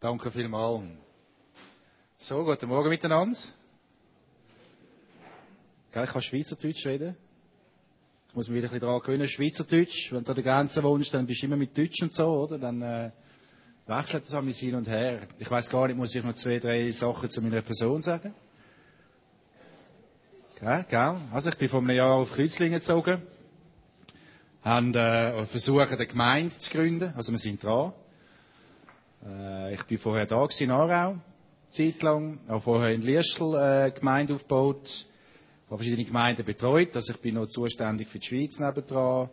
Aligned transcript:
Danke 0.00 0.30
vielmals. 0.30 0.82
So, 2.16 2.42
guten 2.42 2.70
Morgen 2.70 2.88
miteinander. 2.88 3.36
Gell, 5.92 6.04
ich 6.04 6.10
kann 6.10 6.22
Schweizerdeutsch 6.22 6.86
reden. 6.86 7.16
Ich 8.30 8.34
muss 8.34 8.48
mich 8.48 8.56
wieder 8.56 8.68
ein 8.68 8.70
bisschen 8.70 8.86
daran 8.88 9.02
gewöhnen, 9.02 9.28
Schweizerdeutsch. 9.28 10.10
Wenn 10.10 10.24
du 10.24 10.30
an 10.30 10.34
der 10.36 10.44
Grenze 10.44 10.82
wohnst, 10.82 11.12
dann 11.12 11.26
bist 11.26 11.42
du 11.42 11.46
immer 11.46 11.56
mit 11.56 11.76
Deutsch 11.76 12.00
und 12.02 12.14
so, 12.14 12.24
oder? 12.28 12.56
Dann 12.58 12.80
äh, 12.80 13.10
wechselt 13.86 14.24
das 14.24 14.32
an 14.32 14.48
hin 14.48 14.74
und 14.74 14.88
her. 14.88 15.20
Ich 15.38 15.50
weiß 15.50 15.68
gar 15.68 15.86
nicht, 15.86 15.96
muss 15.98 16.14
ich 16.14 16.24
noch 16.24 16.32
zwei, 16.32 16.58
drei 16.58 16.90
Sachen 16.90 17.28
zu 17.28 17.42
meiner 17.42 17.60
Person 17.60 18.00
sagen? 18.00 18.34
Gell, 20.60 20.86
gell? 20.88 21.16
Also 21.30 21.50
ich 21.50 21.58
bin 21.58 21.68
vor 21.68 21.80
einem 21.80 21.90
Jahr 21.90 22.14
auf 22.14 22.32
Kreuzlingen 22.32 22.78
gezogen. 22.78 23.20
Haben 24.62 24.94
äh, 24.94 25.44
versucht, 25.44 25.92
eine 25.92 26.06
Gemeinde 26.06 26.56
zu 26.56 26.70
gründen. 26.70 27.12
Also 27.14 27.32
wir 27.32 27.38
sind 27.38 27.62
dran. 27.62 27.92
Äh, 29.26 29.74
ich 29.74 29.82
bin 29.84 29.98
vorher 29.98 30.26
da 30.26 30.46
in 30.58 30.70
Aarau, 30.70 31.16
Zeit 31.68 32.02
lang. 32.02 32.40
Auch 32.48 32.62
vorher 32.62 32.90
in 32.90 33.02
Liestl 33.02 33.54
äh, 33.54 33.90
Gemeinde 33.90 34.34
aufgebaut. 34.34 35.06
Habe 35.66 35.76
verschiedene 35.76 36.04
Gemeinden 36.04 36.44
betreut. 36.44 36.94
Also 36.96 37.12
ich 37.12 37.20
bin 37.20 37.34
noch 37.34 37.46
zuständig 37.46 38.08
für 38.08 38.18
die 38.18 38.26
Schweiz 38.26 38.58
nebendran. 38.58 39.28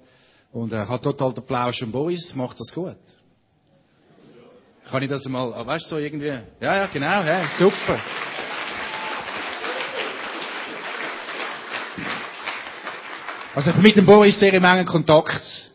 Und 0.51 0.71
äh, 0.71 0.77
habe 0.77 1.01
total 1.01 1.33
den 1.33 1.45
Plausch 1.45 1.81
und 1.81 1.91
Boys. 1.91 2.35
Macht 2.35 2.59
das 2.59 2.73
gut? 2.73 2.97
Kann 4.89 5.03
ich 5.03 5.09
das 5.09 5.25
mal, 5.25 5.53
ah, 5.53 5.65
weißt 5.65 5.85
du, 5.85 5.89
so 5.95 5.97
irgendwie? 5.97 6.27
Ja, 6.61 6.75
ja, 6.75 6.87
genau, 6.87 7.21
ja, 7.21 7.45
super. 7.47 7.99
Also 13.53 13.71
ich 13.71 13.75
bin 13.75 13.83
mit 13.83 13.97
dem 13.97 14.05
Boris 14.05 14.39
sehr 14.39 14.53
im 14.53 14.63
engen 14.63 14.85
Kontakt. 14.85 15.66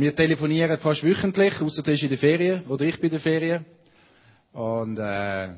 Wir 0.00 0.16
telefonieren 0.16 0.78
fast 0.78 1.04
wöchentlich, 1.04 1.60
außer 1.60 1.86
er 1.86 1.92
ist 1.92 2.02
in 2.04 2.08
der 2.08 2.16
Ferien 2.16 2.64
oder 2.68 2.86
ich 2.86 2.98
bin 2.98 3.10
in 3.10 3.10
der 3.10 3.20
Ferien. 3.20 3.66
Und 4.50 4.96
äh, 4.96 5.56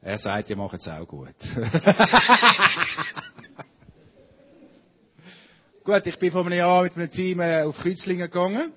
er 0.00 0.18
sagt, 0.18 0.50
ihr 0.50 0.56
macht 0.56 0.78
es 0.78 0.86
auch 0.86 1.04
gut. 1.04 1.34
gut, 5.82 6.06
ich 6.06 6.16
bin 6.16 6.30
vor 6.30 6.46
einem 6.46 6.56
Jahr 6.56 6.84
mit 6.84 6.96
einem 6.96 7.10
Team 7.10 7.40
äh, 7.40 7.64
auf 7.64 7.76
Kreuzlingen 7.76 8.30
gegangen. 8.30 8.72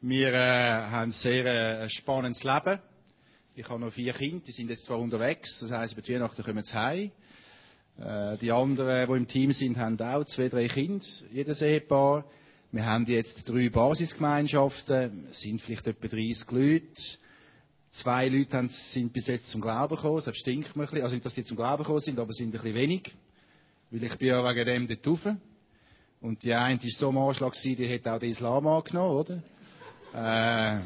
Wir 0.00 0.32
äh, 0.32 0.82
haben 0.90 1.02
ein 1.02 1.12
sehr 1.12 1.82
äh, 1.82 1.88
spannendes 1.88 2.42
Leben. 2.42 2.80
Ich 3.54 3.68
habe 3.68 3.78
noch 3.78 3.92
vier 3.92 4.12
Kinder, 4.12 4.42
die 4.44 4.50
sind 4.50 4.70
jetzt 4.70 4.86
zwar 4.86 4.98
unterwegs, 4.98 5.60
das 5.60 5.70
heisst, 5.70 5.94
bei 5.94 6.02
Weihnachten 6.12 6.42
kommen 6.42 6.64
sie 6.64 6.74
heim. 6.74 7.12
Äh, 8.00 8.38
die 8.38 8.50
anderen, 8.50 9.08
die 9.08 9.16
im 9.16 9.28
Team 9.28 9.52
sind, 9.52 9.78
haben 9.78 10.00
auch 10.00 10.24
zwei, 10.24 10.48
drei 10.48 10.66
Kinder, 10.66 11.06
jedes 11.30 11.62
Ehepaar. 11.62 12.24
Wir 12.72 12.84
haben 12.84 13.06
jetzt 13.06 13.48
drei 13.48 13.68
Basisgemeinschaften, 13.68 15.28
sind 15.30 15.60
vielleicht 15.62 15.86
etwa 15.86 16.08
30 16.08 16.50
Leute. 16.50 16.84
Zwei 17.90 18.28
Leute 18.28 18.66
sind 18.68 19.12
bis 19.12 19.28
jetzt 19.28 19.48
zum 19.48 19.60
Glauben 19.60 19.94
gekommen, 19.94 20.20
das 20.24 20.36
stinkt 20.36 20.74
mir 20.74 20.82
ein 20.82 20.88
bisschen. 20.90 21.02
Also 21.02 21.14
nicht, 21.14 21.24
dass 21.24 21.34
sie 21.34 21.44
zum 21.44 21.56
Glauben 21.56 21.84
gekommen 21.84 22.00
sind, 22.00 22.18
aber 22.18 22.32
sind 22.32 22.48
ein 22.48 22.52
bisschen 22.52 22.74
wenig. 22.74 23.14
Weil 23.90 24.02
ich 24.02 24.16
bin 24.18 24.28
ja 24.28 24.44
wegen 24.44 24.66
dem 24.66 24.88
dort 24.88 25.06
rauf. 25.06 25.36
Und 26.20 26.42
die 26.42 26.52
eine 26.54 26.82
war 26.82 26.90
so 26.90 27.08
am 27.08 27.18
Anschlag, 27.18 27.52
die 27.52 27.94
hat 27.94 28.08
auch 28.08 28.18
den 28.18 28.30
Islam 28.30 28.66
angenommen, 28.66 29.16
oder? 29.16 29.42
Äh, 30.12 30.80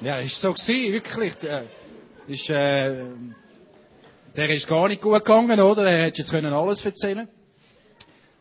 ja, 0.00 0.20
ist 0.20 0.40
so 0.40 0.52
gewesen, 0.52 0.92
wirklich. 0.92 1.34
Der, 1.34 1.64
ist, 2.28 2.48
äh, 2.50 3.04
der 4.36 4.50
ist 4.50 4.68
gar 4.68 4.88
nicht 4.88 5.02
gut 5.02 5.24
gegangen, 5.24 5.58
oder? 5.58 5.86
Er 5.86 6.04
hätte 6.04 6.18
jetzt 6.18 6.30
können 6.30 6.52
alles 6.52 6.84
erzählen 6.84 7.28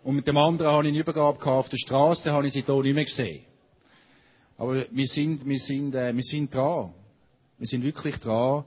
Und 0.03 0.15
mit 0.17 0.27
dem 0.27 0.37
anderen 0.37 0.71
habe 0.71 0.83
ich 0.83 0.89
eine 0.89 0.99
Übergabe 0.99 1.45
auf 1.45 1.69
der 1.69 1.77
Straße, 1.77 2.25
den 2.25 2.33
habe 2.33 2.45
ich 2.45 2.53
sie 2.53 2.61
hier 2.61 2.81
nicht 2.81 2.95
mehr 2.95 3.05
gesehen. 3.05 3.45
Aber 4.57 4.85
wir 4.91 5.07
sind, 5.07 5.45
wir 5.45 5.59
sind, 5.59 5.95
äh, 5.95 6.13
wir 6.13 6.23
sind 6.23 6.53
dran. 6.53 6.93
Wir 7.57 7.67
sind 7.67 7.83
wirklich 7.83 8.17
dran, 8.17 8.65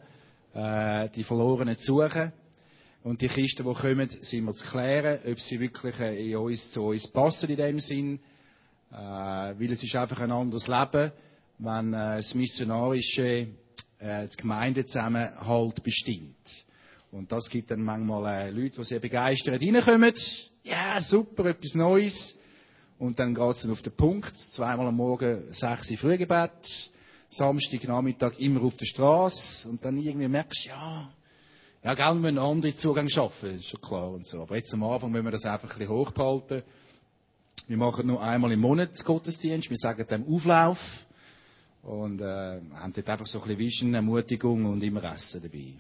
äh, 0.55 1.11
die 1.11 1.25
Verlorenen 1.25 1.77
zu 1.77 1.97
suchen. 1.97 2.33
Und 3.03 3.21
die 3.21 3.29
Kisten, 3.29 3.67
die 3.67 3.75
kommen, 3.75 4.09
sind 4.09 4.45
wir 4.47 4.53
zu 4.53 4.67
klären, 4.67 5.21
ob 5.31 5.39
sie 5.39 5.61
wirklich 5.61 6.01
äh, 6.01 6.31
in 6.31 6.37
uns, 6.37 6.71
zu 6.71 6.87
uns 6.87 7.07
passen 7.07 7.51
in 7.51 7.57
dem 7.57 7.81
Sinn. 7.81 8.19
Äh, 8.91 8.97
weil 8.97 9.73
es 9.73 9.83
ist 9.83 9.95
einfach 9.95 10.21
ein 10.21 10.33
anderes 10.33 10.67
Leben, 10.67 11.13
wenn 11.59 11.93
äh, 11.93 12.17
das 12.17 12.35
Missionarische 12.35 13.49
äh, 13.99 14.27
die 14.27 14.37
Gemeindezusammenhalt 14.37 15.83
bestimmt. 15.83 16.65
Und 17.13 17.31
das 17.31 17.49
gibt 17.51 17.71
dann 17.71 17.83
manchmal 17.83 18.49
äh, 18.49 18.51
Leute, 18.51 18.81
die 18.81 18.85
sehr 18.85 19.01
begeistert 19.01 19.61
reinkommen. 19.61 20.15
Ja, 20.67 21.01
super, 21.01 21.45
etwas 21.45 21.77
Neues. 21.77 22.41
Und 22.99 23.21
dann 23.21 23.37
geht's 23.37 23.63
dann 23.63 23.71
auf 23.71 23.83
den 23.83 23.93
Punkt. 23.93 24.37
Zweimal 24.37 24.89
am 24.89 24.97
Morgen 24.97 25.45
sechs 25.53 25.93
Uhr 25.93 25.97
Frühgebet. 25.97 26.91
Samstag 27.29 27.87
Nachmittag 27.87 28.41
immer 28.41 28.63
auf 28.65 28.77
der 28.77 28.87
Straße. 28.87 29.69
Und 29.69 29.85
dann 29.85 29.97
irgendwie 29.97 30.27
merkst 30.27 30.65
du, 30.65 30.71
ja, 30.71 31.09
ja, 31.85 31.95
gell, 31.95 32.07
wir 32.07 32.15
müssen 32.15 32.39
andere 32.39 32.75
Zugang 32.75 33.09
schaffen, 33.09 33.55
ist 33.55 33.67
schon 33.67 33.81
klar 33.81 34.11
und 34.11 34.27
so. 34.27 34.43
Aber 34.43 34.57
jetzt 34.57 34.75
am 34.75 34.83
Anfang 34.83 35.13
müssen 35.13 35.27
wir 35.27 35.31
das 35.31 35.45
einfach 35.45 35.71
ein 35.71 35.79
bisschen 35.79 35.95
hochbehalten. 35.95 36.65
Wir 37.69 37.77
machen 37.77 38.09
nur 38.09 38.21
einmal 38.21 38.51
im 38.51 38.61
Monat 38.61 39.05
Gottesdienst. 39.05 39.71
Wir 39.71 39.77
sagen 39.77 40.05
dem 40.11 40.27
Auflauf. 40.27 40.81
Und 41.85 42.21
äh, 42.21 42.61
haben 42.75 42.93
dort 42.93 43.09
einfach 43.09 43.29
so 43.29 43.39
ein 43.39 43.45
bisschen 43.45 43.59
Vision, 43.61 43.95
Ermutigung 43.95 44.65
und 44.65 44.83
immer 44.83 45.05
Essen 45.15 45.43
dabei. 45.43 45.75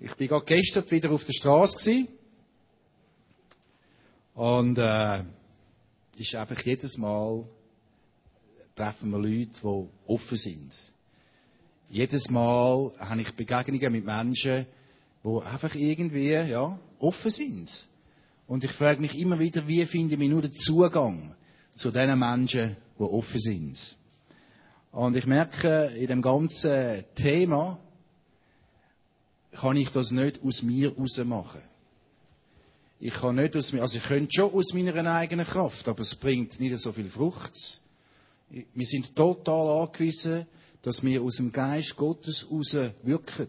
Ich 0.00 0.14
bin 0.14 0.28
gerade 0.28 0.46
gestern 0.46 0.90
wieder 0.90 1.10
auf 1.10 1.24
der 1.24 1.34
Straße 1.34 1.76
gewesen. 1.78 2.08
Und 4.36 4.76
äh, 4.76 5.24
ist 6.18 6.34
einfach 6.34 6.60
jedes 6.62 6.98
Mal 6.98 7.44
treffen 8.74 9.10
wir 9.10 9.18
Leute, 9.18 9.50
die 9.62 9.88
offen 10.06 10.36
sind. 10.36 10.74
Jedes 11.88 12.28
Mal 12.28 12.92
habe 12.98 13.22
ich 13.22 13.32
Begegnungen 13.34 13.92
mit 13.92 14.04
Menschen, 14.04 14.66
die 15.24 15.42
einfach 15.42 15.74
irgendwie 15.74 16.32
ja, 16.32 16.78
offen 16.98 17.30
sind. 17.30 17.88
Und 18.46 18.62
ich 18.62 18.72
frage 18.72 19.00
mich 19.00 19.18
immer 19.18 19.38
wieder, 19.38 19.66
wie 19.66 19.86
finde 19.86 20.14
ich 20.14 20.30
nur 20.30 20.42
den 20.42 20.52
Zugang 20.52 21.34
zu 21.74 21.90
den 21.90 22.18
Menschen, 22.18 22.76
die 22.98 23.02
offen 23.02 23.40
sind. 23.40 23.96
Und 24.92 25.16
ich 25.16 25.24
merke, 25.24 25.86
in 25.96 26.08
dem 26.08 26.20
ganzen 26.20 27.04
Thema 27.14 27.78
kann 29.52 29.78
ich 29.78 29.88
das 29.88 30.10
nicht 30.10 30.42
aus 30.42 30.62
mir 30.62 30.94
raus 30.94 31.16
machen. 31.24 31.62
Ich 32.98 33.12
kann 33.12 33.36
nicht 33.36 33.54
aus 33.56 33.74
also 33.74 33.98
ich 33.98 34.04
könnte 34.04 34.30
schon 34.32 34.52
aus 34.52 34.72
meiner 34.72 35.14
eigenen 35.14 35.46
Kraft, 35.46 35.86
aber 35.88 36.00
es 36.00 36.14
bringt 36.14 36.58
nicht 36.58 36.78
so 36.78 36.92
viel 36.92 37.10
Frucht. 37.10 37.52
Wir 38.48 38.86
sind 38.86 39.14
total 39.14 39.82
angewiesen, 39.82 40.46
dass 40.82 41.04
wir 41.04 41.20
aus 41.20 41.36
dem 41.36 41.52
Geist 41.52 41.96
Gottes 41.96 42.46
raus 42.50 42.76
wirken. 43.02 43.48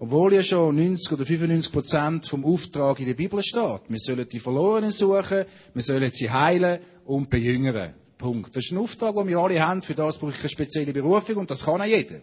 Obwohl 0.00 0.34
ja 0.34 0.42
schon 0.42 0.76
90 0.76 1.12
oder 1.12 1.26
95 1.26 1.72
Prozent 1.72 2.26
vom 2.26 2.44
Auftrag 2.44 3.00
in 3.00 3.06
der 3.06 3.14
Bibel 3.14 3.42
steht. 3.42 3.82
Wir 3.88 3.98
sollen 3.98 4.28
die 4.28 4.38
Verlorenen 4.38 4.90
suchen, 4.90 5.44
wir 5.74 5.82
sollen 5.82 6.10
sie 6.10 6.30
heilen 6.30 6.80
und 7.04 7.28
bejüngern. 7.28 7.94
Punkt. 8.16 8.56
Das 8.56 8.64
ist 8.64 8.72
ein 8.72 8.78
Auftrag, 8.78 9.14
den 9.14 9.28
wir 9.28 9.38
alle 9.38 9.60
haben. 9.60 9.82
Für 9.82 9.94
das 9.94 10.18
brauche 10.18 10.32
ich 10.32 10.40
eine 10.40 10.48
spezielle 10.48 10.92
Berufung 10.92 11.36
und 11.36 11.50
das 11.50 11.64
kann 11.64 11.80
auch 11.80 11.84
jeder. 11.84 12.20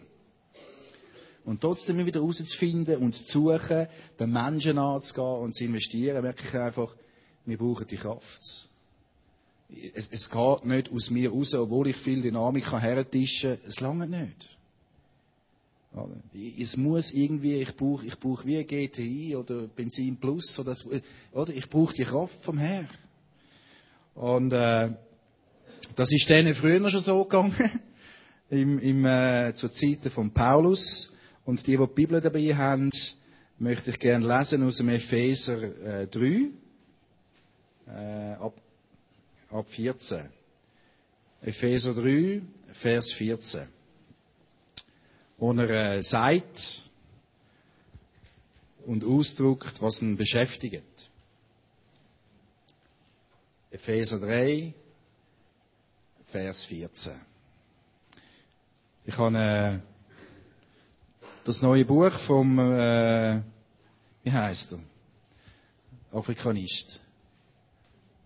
Und 1.46 1.60
trotzdem 1.60 2.04
wieder 2.04 2.20
rauszufinden 2.20 2.96
und 2.96 3.14
zu 3.14 3.24
suchen, 3.24 3.86
den 4.18 4.32
Menschen 4.32 4.78
anzugehen 4.78 5.42
und 5.44 5.54
zu 5.54 5.64
investieren, 5.64 6.20
merke 6.20 6.42
ich 6.44 6.54
einfach, 6.54 6.94
wir 7.44 7.56
brauchen 7.56 7.86
die 7.86 7.96
Kraft. 7.96 8.68
Es, 9.94 10.08
es 10.10 10.28
geht 10.28 10.64
nicht 10.64 10.92
aus 10.92 11.08
mir 11.08 11.30
raus, 11.30 11.54
obwohl 11.54 11.88
ich 11.88 11.96
viel 11.98 12.20
Dynamik 12.20 12.70
herentischen 12.72 13.58
kann. 13.58 13.68
Es 13.68 13.78
lange 13.78 14.08
nicht. 14.08 14.48
Es 16.60 16.76
muss 16.76 17.12
irgendwie, 17.12 17.54
ich 17.54 17.76
brauche, 17.76 18.04
ich 18.04 18.18
brauche 18.18 18.44
wie 18.44 18.64
GTI 18.64 19.36
oder 19.36 19.68
Benzin 19.68 20.16
Plus 20.16 20.58
oder, 20.58 20.76
oder 21.32 21.54
ich 21.54 21.70
brauche 21.70 21.94
die 21.94 22.04
Kraft 22.04 22.42
vom 22.42 22.58
Herrn. 22.58 22.88
Und 24.16 24.52
äh, 24.52 24.90
das 25.94 26.10
ist 26.10 26.28
denen 26.28 26.54
früher 26.54 26.90
schon 26.90 27.02
so 27.02 27.22
gegangen, 27.22 27.54
im, 28.50 28.80
im, 28.80 29.04
äh, 29.04 29.54
zur 29.54 29.70
Zeiten 29.70 30.10
von 30.10 30.32
Paulus. 30.32 31.12
Und 31.46 31.66
die, 31.66 31.76
die 31.76 31.86
die 31.86 31.94
Bibel 31.94 32.20
dabei 32.20 32.54
haben, 32.56 32.90
möchte 33.58 33.90
ich 33.90 34.00
gerne 34.00 34.26
lesen 34.26 34.64
aus 34.64 34.78
dem 34.78 34.88
Epheser 34.88 36.02
äh, 36.02 36.06
3, 36.08 36.50
äh, 37.86 38.32
ab, 38.34 38.52
ab 39.50 39.66
14. 39.68 40.28
Epheser 41.40 41.94
3, 41.94 42.42
Vers 42.72 43.12
14. 43.12 43.68
Wo 45.38 45.52
er 45.52 45.98
äh, 45.98 46.02
sagt 46.02 46.82
und 48.84 49.04
ausdrückt, 49.04 49.80
was 49.80 50.02
ihn 50.02 50.16
beschäftigt. 50.16 51.10
Epheser 53.70 54.18
3, 54.18 54.74
Vers 56.26 56.64
14. 56.64 57.14
Ich 59.04 59.16
habe 59.16 59.38
äh, 59.38 59.95
das 61.46 61.62
neue 61.62 61.84
Buch 61.84 62.18
vom, 62.26 62.58
äh, 62.58 63.40
wie 64.24 64.32
heißt 64.32 64.72
er? 64.72 64.80
Afrikanist. 66.12 67.00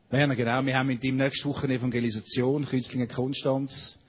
Werner, 0.08 0.34
genau. 0.34 0.64
Wir 0.64 0.76
haben 0.76 0.86
mit 0.86 1.04
ihm 1.04 1.16
nächste 1.16 1.48
Woche 1.48 1.64
eine 1.64 1.74
Evangelisation, 1.74 2.64
Künstlinge 2.64 3.06
Konstanz. 3.06 4.02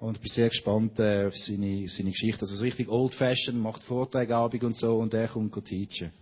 Und 0.00 0.16
ich 0.16 0.22
bin 0.22 0.30
sehr 0.30 0.48
gespannt 0.48 0.98
äh, 0.98 1.26
auf 1.26 1.36
seine, 1.36 1.86
seine 1.88 2.10
Geschichte. 2.10 2.40
Also 2.40 2.56
so 2.56 2.64
richtig 2.64 2.88
old-fashioned, 2.88 3.62
macht 3.62 3.84
Vorträge 3.84 4.34
Abend 4.34 4.64
und 4.64 4.76
so 4.76 4.98
und 4.98 5.14
er 5.14 5.28
kommt 5.28 5.54
teachen. 5.64 6.12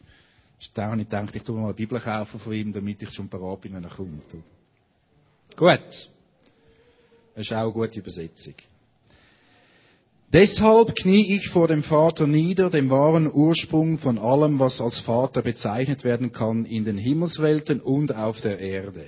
Da 0.75 0.91
habe 0.91 1.01
ich 1.01 1.09
gedacht, 1.09 1.35
ich 1.35 1.43
tue 1.43 1.57
mal 1.57 1.67
eine 1.67 1.75
Bibel 1.75 1.99
kaufen 2.01 2.41
von 2.41 2.53
ihm, 2.53 2.73
damit 2.73 3.01
ich 3.01 3.11
schon 3.11 3.29
parat 3.29 3.63
bin, 3.63 3.75
wenn 3.75 3.85
er 3.85 3.91
kommt. 3.91 4.31
Gut. 5.57 6.11
Das 7.35 7.47
ist 7.47 7.53
auch 7.53 7.63
eine 7.63 7.73
gute 7.73 8.01
Übersetzung. 8.01 8.55
Deshalb 10.33 10.95
knie 10.95 11.37
ich 11.37 11.49
vor 11.49 11.69
dem 11.69 11.83
Vater 11.83 12.27
nieder, 12.27 12.69
dem 12.69 12.91
wahren 12.91 13.33
Ursprung 13.33 13.97
von 13.97 14.19
allem, 14.19 14.59
was 14.59 14.79
als 14.79 15.01
Vater 15.01 15.41
bezeichnet 15.41 16.05
werden 16.05 16.33
kann 16.33 16.67
in 16.67 16.85
den 16.85 16.99
Himmelswelten 16.99 17.81
und 17.81 18.15
auf 18.15 18.43
der 18.43 18.59
Erde. 18.59 19.07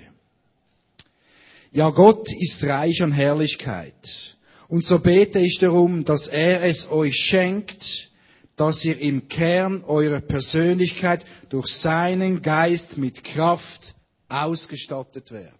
Ja, 1.73 1.91
Gott 1.91 2.33
ist 2.33 2.65
reich 2.65 3.03
an 3.03 3.13
Herrlichkeit. 3.13 4.39
Und 4.69 4.85
so 4.87 4.99
bete 4.99 5.41
ich 5.41 5.59
darum, 5.59 6.05
dass 6.07 6.27
er 6.27 6.63
es 6.63 6.91
euch 6.91 7.17
schenkt, 7.17 8.11
dass 8.57 8.85
ihr 8.85 8.99
im 8.99 9.29
Kern 9.29 9.85
eurer 9.85 10.21
Persönlichkeit 10.21 11.25
durch 11.51 11.67
seinen 11.67 12.41
Geist 12.41 12.97
mit 12.97 13.25
Kraft 13.25 13.95
ausgestattet 14.29 15.33
werdet. 15.33 15.55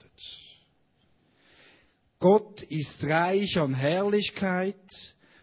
Gott 2.19 2.63
ist 2.63 3.05
reich 3.05 3.59
an 3.59 3.75
Herrlichkeit, 3.75 4.77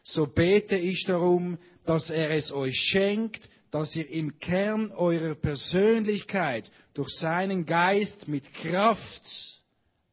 so 0.07 0.25
bete 0.25 0.77
ich 0.77 1.03
darum, 1.05 1.57
dass 1.85 2.09
er 2.09 2.31
es 2.31 2.51
euch 2.51 2.77
schenkt, 2.77 3.49
dass 3.71 3.93
ihr 3.95 4.09
im 4.09 4.39
Kern 4.39 4.91
eurer 4.93 5.35
Persönlichkeit 5.35 6.71
durch 6.93 7.09
seinen 7.09 7.65
Geist 7.65 8.27
mit 8.29 8.53
Kraft 8.53 9.61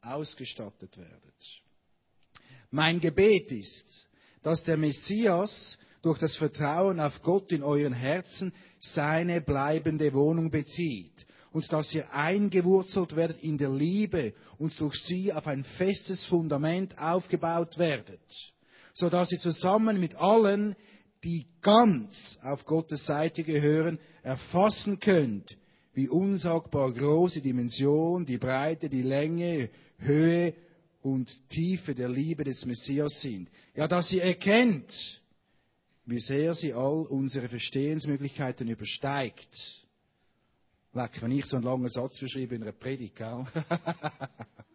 ausgestattet 0.03 0.97
werdet. 0.99 1.63
Mein 2.73 2.99
Gebet 2.99 3.53
ist, 3.53 4.09
dass 4.43 4.65
der 4.65 4.77
Messias 4.77 5.79
durch 6.03 6.19
das 6.19 6.37
Vertrauen 6.37 6.99
auf 6.99 7.23
Gott 7.23 7.53
in 7.53 7.63
euren 7.63 7.93
Herzen 7.95 8.53
seine 8.81 9.41
bleibende 9.41 10.13
Wohnung 10.13 10.51
bezieht 10.51 11.25
und 11.53 11.73
dass 11.73 11.95
ihr 11.95 12.13
eingewurzelt 12.13 13.15
werdet 13.15 13.41
in 13.45 13.59
der 13.59 13.71
Liebe 13.71 14.35
und 14.59 14.79
durch 14.81 14.97
sie 14.97 15.33
auf 15.33 15.47
ein 15.47 15.63
festes 15.63 16.25
Fundament 16.25 16.99
aufgebaut 16.99 17.79
werdet, 17.79 18.54
so 18.95 19.11
dass 19.11 19.33
ihr 19.33 19.41
zusammen 19.41 20.01
mit 20.01 20.15
allen, 20.15 20.77
die 21.25 21.47
ganz 21.61 22.39
auf 22.43 22.65
Gottes 22.65 23.07
Seite 23.07 23.43
gehören, 23.43 23.99
erfassen 24.23 25.01
könnt, 25.01 25.57
wie 25.95 26.09
unsagbar 26.09 26.93
groß 26.93 27.35
die 27.35 27.41
Dimension, 27.41 28.25
die 28.25 28.39
Breite, 28.39 28.89
die 28.89 29.03
Länge, 29.03 29.71
Höhe 29.99 30.55
und 31.03 31.49
Tiefe 31.51 31.95
der 31.95 32.09
Liebe 32.09 32.45
des 32.45 32.65
Messias 32.67 33.21
sind. 33.21 33.49
Ja, 33.75 33.89
dass 33.89 34.09
sie 34.09 34.21
erkennt, 34.21 35.21
wie 36.07 36.21
sehr 36.21 36.55
sie 36.55 36.73
all 36.73 37.07
unsere 37.07 37.49
Verstehensmöglichkeiten 37.49 38.69
übersteigt. 38.69 39.87
Leck, 40.93 41.21
wenn 41.23 41.33
ich 41.33 41.47
so 41.47 41.57
einen 41.57 41.65
langen 41.65 41.89
Satz 41.89 42.19
verschreibe 42.19 42.55
in 42.55 42.63
einer 42.63 42.73
Predigt, 42.73 43.17
gell? 43.17 43.45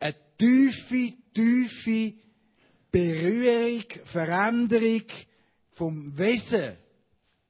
Eine 0.00 0.16
tiefe, 0.36 1.12
tiefe 1.32 2.14
Berührung, 2.90 3.84
Veränderung 4.06 5.04
vom 5.72 6.18
Wesen 6.18 6.76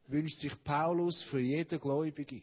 wünscht 0.08 0.40
sich 0.40 0.52
Paulus 0.62 1.22
für 1.22 1.40
jeden 1.40 1.80
Gläubige. 1.80 2.42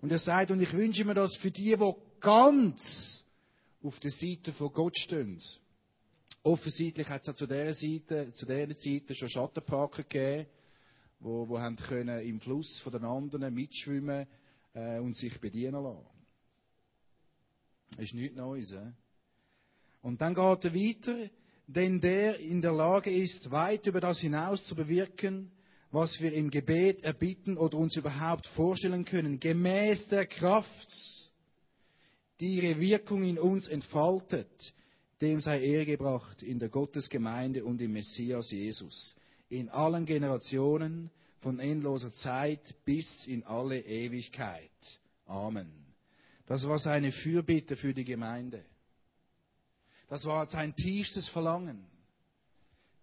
Und 0.00 0.10
er 0.10 0.18
sagt, 0.18 0.50
und 0.50 0.60
ich 0.60 0.72
wünsche 0.72 1.04
mir 1.04 1.14
das 1.14 1.36
für 1.36 1.50
die, 1.50 1.76
die 1.76 1.94
ganz 2.20 3.24
auf 3.82 4.00
der 4.00 4.10
Seite 4.10 4.52
von 4.52 4.72
Gott 4.72 4.98
stehen. 4.98 5.40
Offensichtlich 6.42 7.08
hat 7.08 7.22
es 7.22 7.28
auch 7.28 7.34
zu 7.34 7.46
dieser 7.46 7.74
Seite, 7.74 8.32
zu 8.32 8.46
dieser 8.46 8.76
Zeit 8.76 9.16
schon 9.16 9.28
Schattenparker 9.28 10.04
gegeben, 10.04 10.48
wo, 11.18 11.46
wo 11.48 11.58
haben 11.58 11.76
können 11.76 12.20
im 12.20 12.40
Fluss 12.40 12.80
von 12.80 12.92
den 12.92 13.04
anderen 13.04 13.52
mitschwimmen 13.52 14.26
äh, 14.72 14.98
und 14.98 15.14
sich 15.14 15.38
bedienen 15.38 15.82
lassen. 15.82 16.06
Das 17.90 18.06
ist 18.06 18.14
nichts 18.14 18.36
Neues. 18.36 18.72
Äh? 18.72 18.92
Und 20.02 20.20
dann 20.20 20.34
geht 20.34 20.64
er 20.64 20.74
weiter, 20.74 21.30
denn 21.66 22.00
der 22.00 22.38
in 22.40 22.62
der 22.62 22.72
Lage 22.72 23.10
ist, 23.10 23.50
weit 23.50 23.86
über 23.86 24.00
das 24.00 24.18
hinaus 24.18 24.64
zu 24.66 24.74
bewirken, 24.74 25.52
was 25.90 26.20
wir 26.20 26.32
im 26.32 26.50
Gebet 26.50 27.02
erbitten 27.02 27.56
oder 27.56 27.76
uns 27.76 27.96
überhaupt 27.96 28.46
vorstellen 28.46 29.04
können, 29.04 29.40
gemäß 29.40 30.08
der 30.08 30.26
Kraft, 30.26 30.88
die 32.38 32.56
ihre 32.56 32.80
Wirkung 32.80 33.24
in 33.24 33.38
uns 33.38 33.66
entfaltet, 33.66 34.72
dem 35.20 35.40
sei 35.40 35.60
Ehre 35.60 35.86
gebracht 35.86 36.42
in 36.42 36.58
der 36.58 36.70
Gottesgemeinde 36.70 37.64
und 37.64 37.80
im 37.80 37.92
Messias 37.92 38.50
Jesus, 38.50 39.14
in 39.48 39.68
allen 39.68 40.06
Generationen, 40.06 41.10
von 41.40 41.58
endloser 41.58 42.12
Zeit 42.12 42.74
bis 42.84 43.26
in 43.26 43.44
alle 43.44 43.80
Ewigkeit. 43.80 45.00
Amen. 45.26 45.70
Das 46.46 46.68
war 46.68 46.78
seine 46.78 47.12
Fürbitte 47.12 47.76
für 47.76 47.94
die 47.94 48.04
Gemeinde. 48.04 48.64
Das 50.10 50.24
war 50.24 50.44
sein 50.46 50.74
tiefstes 50.74 51.28
Verlangen, 51.28 51.86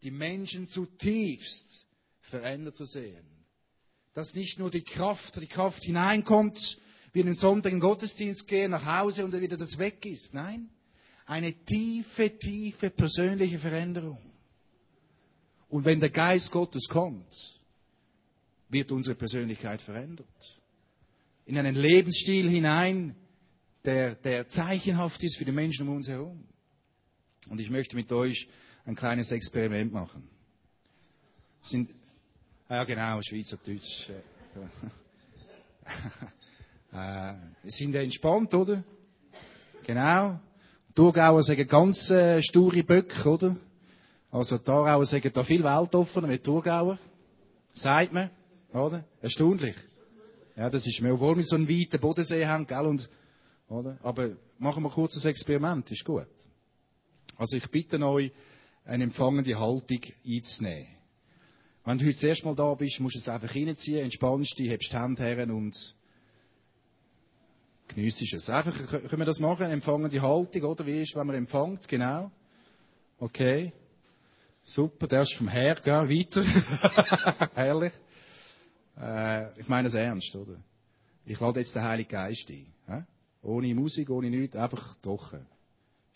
die 0.03 0.11
Menschen 0.11 0.67
zutiefst 0.67 1.85
verändert 2.19 2.75
zu 2.75 2.83
sehen. 2.85 3.25
Dass 4.13 4.35
nicht 4.35 4.59
nur 4.59 4.69
die 4.69 4.83
Kraft, 4.83 5.41
die 5.41 5.47
Kraft 5.47 5.83
hineinkommt, 5.83 6.77
Sonntag 7.31 7.71
in 7.71 7.77
den 7.77 7.79
Gottesdienst 7.79 8.47
gehen, 8.47 8.71
nach 8.71 8.85
Hause 8.85 9.25
und 9.25 9.33
wieder 9.39 9.57
das 9.57 9.79
weg 9.79 10.05
ist. 10.05 10.33
Nein, 10.33 10.69
eine 11.25 11.53
tiefe, 11.53 12.37
tiefe 12.37 12.89
persönliche 12.89 13.57
Veränderung. 13.57 14.19
Und 15.69 15.85
wenn 15.85 15.99
der 15.99 16.09
Geist 16.09 16.51
Gottes 16.51 16.87
kommt, 16.89 17.33
wird 18.69 18.91
unsere 18.91 19.15
Persönlichkeit 19.15 19.81
verändert. 19.81 20.27
In 21.45 21.57
einen 21.57 21.75
Lebensstil 21.75 22.49
hinein, 22.49 23.15
der, 23.85 24.15
der 24.15 24.47
zeichenhaft 24.47 25.23
ist 25.23 25.37
für 25.37 25.45
die 25.45 25.53
Menschen 25.53 25.87
um 25.87 25.95
uns 25.95 26.09
herum. 26.09 26.43
Und 27.49 27.59
ich 27.59 27.69
möchte 27.69 27.95
mit 27.95 28.11
euch 28.11 28.47
ein 28.85 28.95
kleines 28.95 29.31
Experiment 29.31 29.91
machen. 29.93 30.27
Sind, 31.61 31.89
ja 32.69 32.83
genau, 32.83 33.21
Schweizerdeutsch. 33.21 34.09
Äh, 36.91 37.33
sind 37.69 37.95
entspannt, 37.95 38.53
oder? 38.53 38.83
Genau. 39.85 40.39
Thurgauer 40.95 41.43
sagen 41.43 41.67
ganz 41.67 42.09
äh, 42.09 42.41
sture 42.41 42.83
Böcke, 42.83 43.29
oder? 43.29 43.55
Also 44.31 44.59
Aarauer 44.65 45.05
sagen 45.05 45.31
da 45.33 45.43
viel 45.43 45.63
weltoffener 45.63 46.29
wie 46.29 46.39
Thurgauer. 46.39 46.97
Sagt 47.73 48.11
man, 48.11 48.29
oder? 48.73 49.05
Erstaunlich. 49.21 49.75
Ja, 50.55 50.69
das 50.69 50.87
ist 50.87 51.01
mir, 51.01 51.13
obwohl 51.13 51.37
wir 51.37 51.43
so 51.43 51.55
einen 51.55 51.69
weiten 51.69 51.99
Bodensee 52.01 52.45
haben, 52.45 52.65
gell, 52.65 52.85
und, 52.85 53.09
oder? 53.69 53.97
Aber 54.01 54.31
machen 54.57 54.83
wir 54.83 54.89
kurz 54.89 55.23
ein 55.23 55.29
Experiment, 55.29 55.89
ist 55.91 56.03
gut. 56.03 56.27
Also 57.37 57.57
ich 57.57 57.69
bitte 57.69 57.99
euch, 57.99 58.31
eine 58.85 59.03
empfangende 59.03 59.59
Haltung 59.59 60.01
einzunehmen. 60.25 60.87
Wenn 61.83 61.97
du 61.97 62.05
heute 62.05 62.13
das 62.13 62.23
erste 62.23 62.45
Mal 62.45 62.55
da 62.55 62.73
bist, 62.73 62.99
musst 62.99 63.15
du 63.15 63.19
es 63.19 63.29
einfach 63.29 63.53
reinziehen, 63.53 64.03
entspannst 64.03 64.57
dich, 64.57 64.69
hebst 64.69 64.91
die 64.91 64.97
Hände 64.97 65.23
her 65.23 65.49
und 65.49 65.95
Geniessest 67.87 68.33
es. 68.33 68.49
Einfach, 68.49 68.75
können 68.87 69.19
wir 69.19 69.25
das 69.25 69.39
machen? 69.39 69.71
Empfangen 69.71 70.09
die 70.09 70.21
Haltung, 70.21 70.63
oder? 70.63 70.85
Wie 70.85 71.01
ist, 71.01 71.15
wenn 71.15 71.27
man 71.27 71.35
empfängt? 71.35 71.87
Genau. 71.87 72.31
Okay. 73.17 73.71
Super, 74.63 75.07
der 75.07 75.21
ist 75.21 75.33
vom 75.33 75.47
Herr, 75.47 75.75
gell? 75.75 76.09
Weiter. 76.09 76.43
Herrlich. 77.55 77.93
Äh, 78.99 79.59
ich 79.59 79.67
meine 79.67 79.87
es 79.87 79.93
ernst, 79.93 80.35
oder? 80.35 80.57
Ich 81.25 81.39
lade 81.39 81.59
jetzt 81.59 81.75
den 81.75 81.83
Heiligen 81.83 82.09
Geist 82.09 82.49
ein. 82.49 82.73
Hä? 82.87 83.03
Ohne 83.41 83.73
Musik, 83.73 84.09
ohne 84.09 84.29
nichts, 84.29 84.55
einfach 84.55 84.95
trocken. 85.01 85.45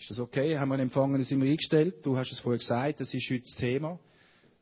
Ist 0.02 0.10
das 0.10 0.20
okay? 0.20 0.58
Haben 0.58 0.70
wir 0.70 0.74
einen 0.74 0.84
Empfangen 0.84 1.22
sind 1.22 1.44
wir 1.44 1.52
eingestellt? 1.52 2.04
Du 2.04 2.18
hast 2.18 2.32
es 2.32 2.40
vorher 2.40 2.58
gesagt, 2.58 3.02
das 3.02 3.14
ist 3.14 3.30
heute 3.30 3.42
das 3.42 3.56
Thema. 3.56 4.00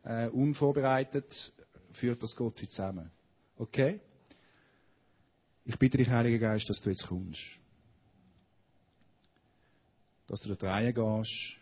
Äh, 0.04 0.28
unvorbereitet 0.28 1.54
führt 1.94 2.22
das 2.22 2.36
Gott 2.36 2.58
heute 2.58 2.68
zusammen. 2.68 3.10
Okay? 3.58 4.02
Ich 5.64 5.80
bitte 5.80 5.98
dich, 5.98 6.10
Heiliger 6.10 6.40
Geist, 6.40 6.70
dass 6.70 6.82
du 6.82 6.90
jetzt 6.90 7.08
kommst. 7.08 7.42
Dass 10.28 10.42
du 10.42 10.54
da 10.56 10.72
rein 10.72 10.94
gehst, 10.94 11.56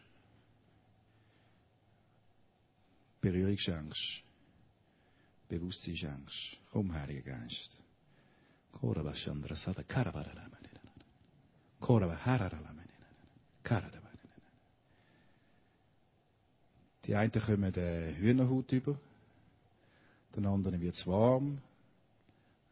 Berührung 3.22 3.57
schenkst, 3.60 4.24
Bewusstsein 5.50 5.96
schenkst. 5.98 6.57
Komm, 6.72 6.91
Heiliger 6.96 7.38
Geist. 7.38 7.77
Koraba 8.72 9.13
Chandra 9.13 9.55
Sada 9.55 9.84
Koraba 11.79 12.17
Die 17.05 17.15
einen 17.15 17.31
kommen 17.31 17.71
den 17.71 18.15
Hühnerhut 18.17 18.71
über, 18.74 19.00
den 20.36 20.45
anderen 20.45 20.81
wird 20.81 20.95
es 20.95 21.07
warm, 21.07 21.59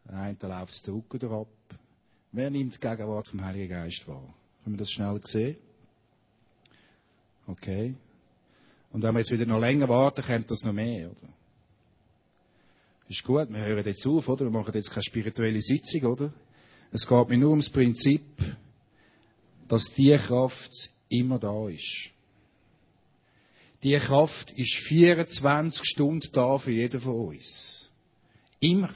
der 0.05 0.15
eine 0.15 0.37
läuft 0.41 0.85
den 0.85 0.93
Rücken 0.93 1.31
ab. 1.31 1.47
Wer 2.31 2.49
nimmt 2.49 2.75
die 2.75 2.79
Gegenwart 2.79 3.29
vom 3.29 3.43
Heiligen 3.43 3.69
Geist 3.69 4.07
wahr? 4.07 4.33
Können 4.63 4.75
wir 4.75 4.79
das 4.79 4.91
schnell 4.91 5.21
sehen? 5.23 5.55
Okay. 7.47 7.95
Und 8.91 9.03
wenn 9.03 9.13
wir 9.13 9.19
jetzt 9.19 9.31
wieder 9.31 9.45
noch 9.45 9.59
länger 9.59 9.87
warten, 9.87 10.21
kommt 10.21 10.51
das 10.51 10.63
noch 10.63 10.73
mehr, 10.73 11.11
oder? 11.11 11.29
Ist 13.07 13.23
gut, 13.23 13.49
wir 13.51 13.65
hören 13.65 13.85
jetzt 13.85 14.05
auf, 14.05 14.27
oder? 14.27 14.45
Wir 14.45 14.51
machen 14.51 14.73
jetzt 14.73 14.89
keine 14.89 15.03
spirituelle 15.03 15.61
Sitzung, 15.61 16.11
oder? 16.11 16.33
Es 16.91 17.07
geht 17.07 17.29
mir 17.29 17.37
nur 17.37 17.51
ums 17.51 17.69
Prinzip, 17.69 18.23
dass 19.67 19.91
die 19.93 20.15
Kraft 20.17 20.91
immer 21.09 21.39
da 21.39 21.67
ist. 21.69 22.09
Die 23.83 23.95
Kraft 23.97 24.51
ist 24.51 24.75
24 24.87 25.81
Stunden 25.85 26.29
da 26.31 26.57
für 26.57 26.71
jeden 26.71 26.99
von 26.99 27.27
uns. 27.27 27.89
Immer. 28.59 28.89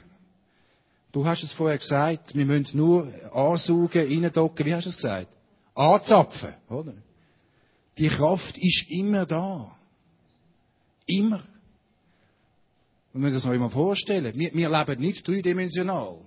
Du 1.12 1.24
hast 1.24 1.42
es 1.42 1.52
vorher 1.52 1.78
gesagt, 1.78 2.34
wir 2.34 2.44
müssen 2.44 2.76
nur 2.76 3.12
ansaugen, 3.32 4.06
reindocken, 4.06 4.66
wie 4.66 4.74
hast 4.74 4.86
du 4.86 4.90
es 4.90 4.96
gesagt? 4.96 5.28
Anzapfen, 5.74 6.54
oder? 6.68 6.94
Die 7.98 8.08
Kraft 8.08 8.58
ist 8.58 8.90
immer 8.90 9.26
da. 9.26 9.76
Immer. 11.06 11.42
Und 13.12 13.22
wir 13.22 13.30
das 13.30 13.44
noch 13.44 13.52
immer 13.52 13.70
vorstellen. 13.70 14.32
Wir, 14.36 14.54
wir 14.54 14.68
leben 14.68 15.00
nicht 15.00 15.26
dreidimensional. 15.26 16.18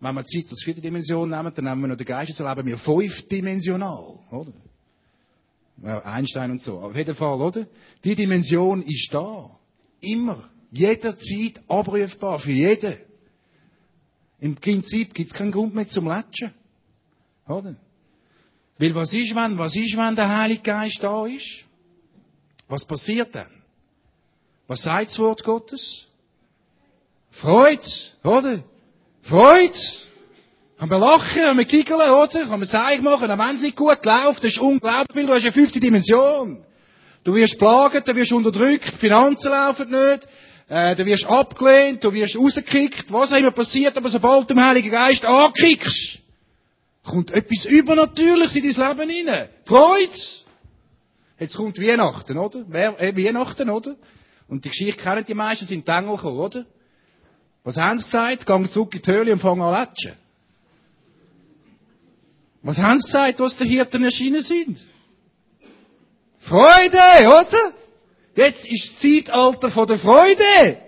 Wenn 0.00 0.14
wir 0.14 0.24
Zeit 0.24 0.46
als 0.50 0.62
vierte 0.62 0.80
Dimension 0.80 1.28
nehmen, 1.28 1.52
dann 1.54 1.64
nehmen 1.64 1.80
wir 1.82 1.88
noch 1.88 1.96
den 1.96 2.06
Geist, 2.06 2.36
so 2.36 2.46
leben 2.46 2.66
wir 2.66 2.78
fünfdimensional, 2.78 4.18
oder? 4.30 4.52
Ja, 5.82 6.00
Einstein 6.00 6.50
und 6.52 6.60
so. 6.60 6.80
Auf 6.80 6.96
jeden 6.96 7.14
Fall, 7.14 7.40
oder? 7.40 7.66
Die 8.04 8.14
Dimension 8.14 8.82
ist 8.82 9.12
da. 9.12 9.50
Immer. 10.00 10.48
Jederzeit 10.70 11.60
abrufbar. 11.68 12.38
Für 12.38 12.52
jeden. 12.52 12.96
Im 14.40 14.56
Prinzip 14.56 15.14
gibt 15.14 15.30
es 15.30 15.36
keinen 15.36 15.52
Grund 15.52 15.74
mehr 15.74 15.86
zum 15.86 16.06
Latschen. 16.06 16.52
Oder? 17.46 17.76
Weil 18.78 18.94
was 18.94 19.12
ist, 19.12 19.34
wenn, 19.34 19.58
was 19.58 19.74
ist, 19.76 19.96
wenn 19.96 20.14
der 20.14 20.28
Heilige 20.28 20.62
Geist 20.62 21.02
da 21.02 21.26
ist? 21.26 21.64
Was 22.68 22.84
passiert 22.84 23.34
dann? 23.34 23.50
Was 24.66 24.82
sagt 24.82 25.10
das 25.10 25.18
Wort 25.18 25.42
Gottes? 25.42 26.06
Freude, 27.30 27.82
oder? 28.22 28.62
Freude. 29.22 29.78
Kann 30.78 30.88
man 30.88 31.00
lachen, 31.00 31.42
kann 31.42 31.56
man 31.56 31.66
giggeln, 31.66 32.00
oder? 32.00 32.28
Kann 32.28 32.60
man 32.60 32.64
Seich 32.64 33.00
machen, 33.02 33.30
auch 33.30 33.38
wenn 33.38 33.56
es 33.56 33.62
nicht 33.62 33.76
gut 33.76 34.04
läuft. 34.04 34.44
Das 34.44 34.52
ist 34.52 34.58
unglaublich, 34.58 35.16
weil 35.16 35.26
du 35.26 35.34
hast 35.34 35.42
eine 35.42 35.52
fünfte 35.52 35.80
Dimension. 35.80 36.64
Du 37.24 37.34
wirst 37.34 37.58
plagen, 37.58 38.02
du 38.06 38.14
wirst 38.14 38.32
unterdrückt, 38.32 38.92
die 38.94 38.98
Finanzen 38.98 39.50
laufen 39.50 39.90
nicht, 39.90 40.28
äh, 40.68 40.94
du 40.94 41.04
wirst 41.04 41.26
abgelehnt, 41.26 42.02
du 42.04 42.12
wirst 42.12 42.38
rausgekickt, 42.38 43.12
was 43.12 43.32
auch 43.32 43.36
immer 43.36 43.50
passiert, 43.50 43.96
aber 43.96 44.08
sobald 44.08 44.48
du 44.48 44.54
den 44.54 44.64
Heiligen 44.64 44.90
Geist 44.90 45.26
ankickst, 45.26 46.20
kommt 47.04 47.32
etwas 47.32 47.64
Übernatürliches 47.64 48.56
in 48.56 48.72
dein 48.72 48.88
Leben 48.88 49.10
hinein. 49.10 49.48
Freude! 49.64 50.12
Jetzt 51.40 51.56
kommt 51.56 51.80
Weihnachten, 51.80 52.38
oder? 52.38 52.64
Wer, 52.68 53.00
äh, 53.00 53.16
Weihnachten, 53.16 53.68
oder? 53.68 53.96
Und 54.48 54.64
die 54.64 54.70
Geschichte 54.70 55.02
kennen 55.02 55.24
die 55.26 55.34
meisten, 55.34 55.66
sind 55.66 55.86
die 55.86 55.92
Engel 55.92 56.16
gekommen, 56.16 56.38
oder? 56.38 56.64
Was 57.68 57.76
haben 57.76 57.98
sie 57.98 58.06
gesagt? 58.06 58.46
Gang 58.46 58.72
zurück 58.72 58.94
in 58.94 59.02
die 59.02 59.10
Höhle 59.12 59.30
und 59.30 59.40
fangen 59.40 59.60
an 59.60 59.72
latschen. 59.72 60.14
Was 62.62 62.78
haben 62.78 62.98
sie 62.98 63.04
gesagt, 63.04 63.40
was 63.40 63.58
die 63.58 63.68
Hirten 63.68 64.04
erschienen 64.04 64.40
sind? 64.40 64.78
Freude, 66.38 66.96
oder? 67.26 67.74
Jetzt 68.34 68.66
ist 68.66 68.94
das 68.94 69.00
Zeitalter 69.00 69.70
von 69.70 69.86
der 69.86 69.98
Freude. 69.98 70.78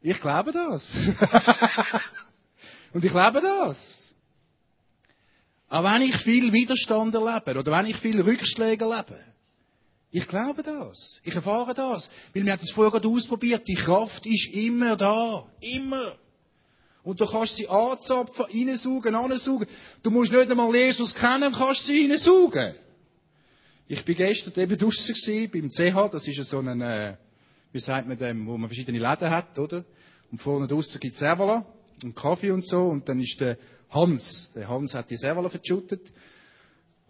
Ich 0.00 0.18
glaube 0.18 0.52
das. 0.52 0.94
und 2.94 3.04
ich 3.04 3.10
glaube 3.10 3.42
das. 3.42 4.14
Aber 5.68 5.92
wenn 5.92 6.00
ich 6.00 6.16
viel 6.16 6.54
Widerstand 6.54 7.14
erlebe, 7.14 7.58
oder 7.58 7.70
wenn 7.72 7.84
ich 7.84 7.98
viel 7.98 8.18
Rückschläge 8.22 8.86
erlebe, 8.86 9.18
ich 10.12 10.26
glaube 10.26 10.62
das. 10.62 11.20
Ich 11.22 11.34
erfahre 11.34 11.72
das. 11.72 12.10
Weil 12.34 12.44
wir 12.44 12.52
haben 12.52 12.60
das 12.60 12.70
vorher 12.70 12.90
gerade 12.90 13.08
ausprobiert. 13.08 13.68
Die 13.68 13.76
Kraft 13.76 14.26
ist 14.26 14.52
immer 14.52 14.96
da. 14.96 15.46
Immer. 15.60 16.16
Und 17.02 17.20
du 17.20 17.26
kannst 17.26 17.56
sie 17.56 17.68
anzapfen, 17.68 18.44
reinsaugen, 18.46 19.14
ansaugen. 19.14 19.68
Du 20.02 20.10
musst 20.10 20.32
nicht 20.32 20.50
einmal 20.50 20.74
Jesus 20.74 21.14
kennen, 21.14 21.52
kannst 21.52 21.86
sie 21.86 22.06
reinsaugen. 22.06 22.74
Ich 23.88 24.04
bin 24.04 24.16
gestern 24.16 24.52
eben 24.62 24.78
draussen 24.78 25.14
gewesen, 25.14 25.50
beim 25.50 25.70
CH, 25.70 26.12
das 26.12 26.28
ist 26.28 26.48
so 26.48 26.58
ein, 26.58 26.80
äh, 26.80 27.16
wie 27.72 27.80
sagt 27.80 28.06
man 28.06 28.18
dem, 28.18 28.46
wo 28.46 28.56
man 28.56 28.68
verschiedene 28.68 28.98
Läden 28.98 29.30
hat, 29.30 29.58
oder? 29.58 29.84
Und 30.30 30.40
vorne 30.40 30.68
draussen 30.68 31.00
gibt's 31.00 31.18
Servala 31.18 31.66
und 32.02 32.14
Kaffee 32.14 32.52
und 32.52 32.64
so, 32.64 32.84
und 32.84 33.08
dann 33.08 33.20
ist 33.20 33.40
der 33.40 33.58
Hans, 33.88 34.52
der 34.54 34.68
Hans 34.68 34.94
hat 34.94 35.10
die 35.10 35.16
Servala 35.16 35.48
verschüttet. 35.48 36.02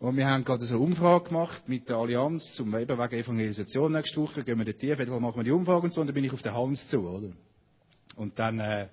Und 0.00 0.16
wir 0.16 0.26
haben 0.26 0.45
gerade 0.45 0.64
so 0.64 0.75
eine 0.75 0.83
Umfrage 0.83 1.28
gemacht 1.28 1.69
mit 1.69 1.88
der 1.88 1.97
Allianz 1.97 2.54
zum 2.54 2.75
eben 2.75 2.99
wegen 2.99 3.14
Evangelisation 3.23 3.92
nächste 3.92 4.21
Woche. 4.21 4.42
Gehen 4.42 4.59
wir 4.59 4.64
dort 4.64 4.78
tief, 4.78 4.99
wo 5.09 5.21
machen 5.21 5.37
wir 5.37 5.45
die 5.45 5.50
Umfrage 5.52 5.83
und 5.83 5.92
so. 5.92 6.00
Und 6.00 6.07
dann 6.07 6.14
bin 6.14 6.25
ich 6.25 6.33
auf 6.33 6.40
den 6.40 6.54
Hans 6.54 6.88
zu, 6.88 7.07
oder? 7.07 7.28
Und 8.16 8.38
dann, 8.38 8.59
äh, 8.61 8.88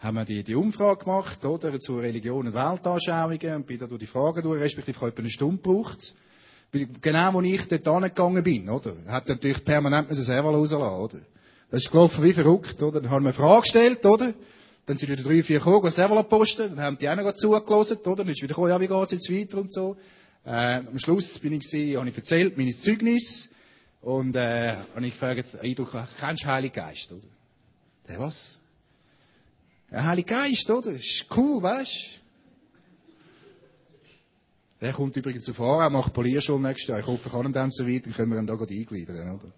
haben 0.00 0.16
wir 0.16 0.24
die, 0.24 0.42
die 0.42 0.56
Umfrage 0.56 1.04
gemacht, 1.04 1.44
oder? 1.44 1.78
Zu 1.78 2.00
Religion 2.00 2.48
und 2.48 2.54
Weltanschauungen. 2.54 3.54
Und 3.54 3.66
bin 3.68 3.78
da 3.78 3.86
durch 3.86 4.00
die 4.00 4.06
Fragen 4.06 4.42
durch, 4.42 4.60
respektive 4.60 4.96
ich 4.96 5.00
habe 5.00 5.16
eine 5.16 5.30
Stunde 5.30 5.62
gebraucht. 5.62 6.14
Genau, 6.72 7.34
wo 7.34 7.40
ich 7.42 7.68
dort 7.68 7.86
angegangen 7.86 8.42
bin, 8.42 8.68
oder? 8.68 8.96
Hat 9.06 9.28
natürlich 9.28 9.64
permanent 9.64 10.08
müssen 10.08 10.24
selber 10.24 10.50
rauslassen, 10.50 11.02
oder? 11.02 11.24
Das 11.70 11.84
ist 11.84 11.90
gelaufen 11.92 12.24
wie 12.24 12.32
verrückt, 12.32 12.82
oder? 12.82 13.00
Dann 13.00 13.10
haben 13.10 13.22
wir 13.22 13.28
eine 13.28 13.38
Frage 13.38 13.62
gestellt, 13.62 14.04
oder? 14.04 14.34
Dann 14.86 14.96
sind 14.96 15.08
wieder 15.08 15.22
drei, 15.22 15.44
vier 15.44 15.58
gekommen, 15.58 15.90
selber 15.92 16.20
posten. 16.24 16.70
Dann 16.70 16.80
haben 16.80 16.98
die 16.98 17.08
auch 17.08 17.14
noch 17.14 17.32
zugelassen, 17.34 17.98
oder? 17.98 18.24
Dann 18.24 18.28
ist 18.28 18.42
wieder 18.42 18.48
gekommen, 18.48 18.70
ja, 18.70 18.80
wie 18.80 18.88
geht's 18.88 19.12
jetzt 19.12 19.30
weiter 19.30 19.58
und 19.58 19.72
so. 19.72 19.96
Äh, 20.44 20.78
am 20.86 20.98
Schluss 20.98 21.38
bin 21.38 21.52
ich 21.52 21.70
gewesen, 21.70 21.98
habe 21.98 22.08
ich 22.08 22.16
erzählt, 22.16 22.56
mein 22.56 22.72
Zeugnis. 22.72 23.48
Und, 24.00 24.34
äh, 24.34 24.76
habe 24.94 25.06
ich 25.06 25.12
gefragt, 25.12 25.54
Eindruck, 25.60 25.96
kennst 26.18 26.42
du 26.42 26.46
Heilige 26.48 26.74
Geist, 26.74 27.12
oder? 27.12 27.28
Der 28.08 28.18
was? 28.18 28.58
Der 29.90 30.04
Heilige 30.04 30.28
Geist, 30.28 30.68
oder? 30.68 30.90
Ist 30.90 31.26
cool, 31.36 31.62
weißt 31.62 32.20
Der 34.80 34.92
kommt 34.92 35.16
übrigens 35.16 35.48
auf 35.48 35.60
er 35.60 35.90
macht 35.90 36.12
Polierschule 36.12 36.60
nächstes 36.60 36.88
Jahr. 36.88 36.98
Ich 36.98 37.06
hoffe, 37.06 37.22
ich 37.26 37.32
kann 37.32 37.46
ihm 37.46 37.52
dann 37.52 37.70
so 37.70 37.86
weit, 37.86 38.04
dann 38.04 38.12
können 38.12 38.32
wir 38.32 38.38
ihn 38.40 38.46
da 38.48 38.56
gerade 38.56 38.74
eingliedern, 38.74 39.38
oder? 39.38 39.52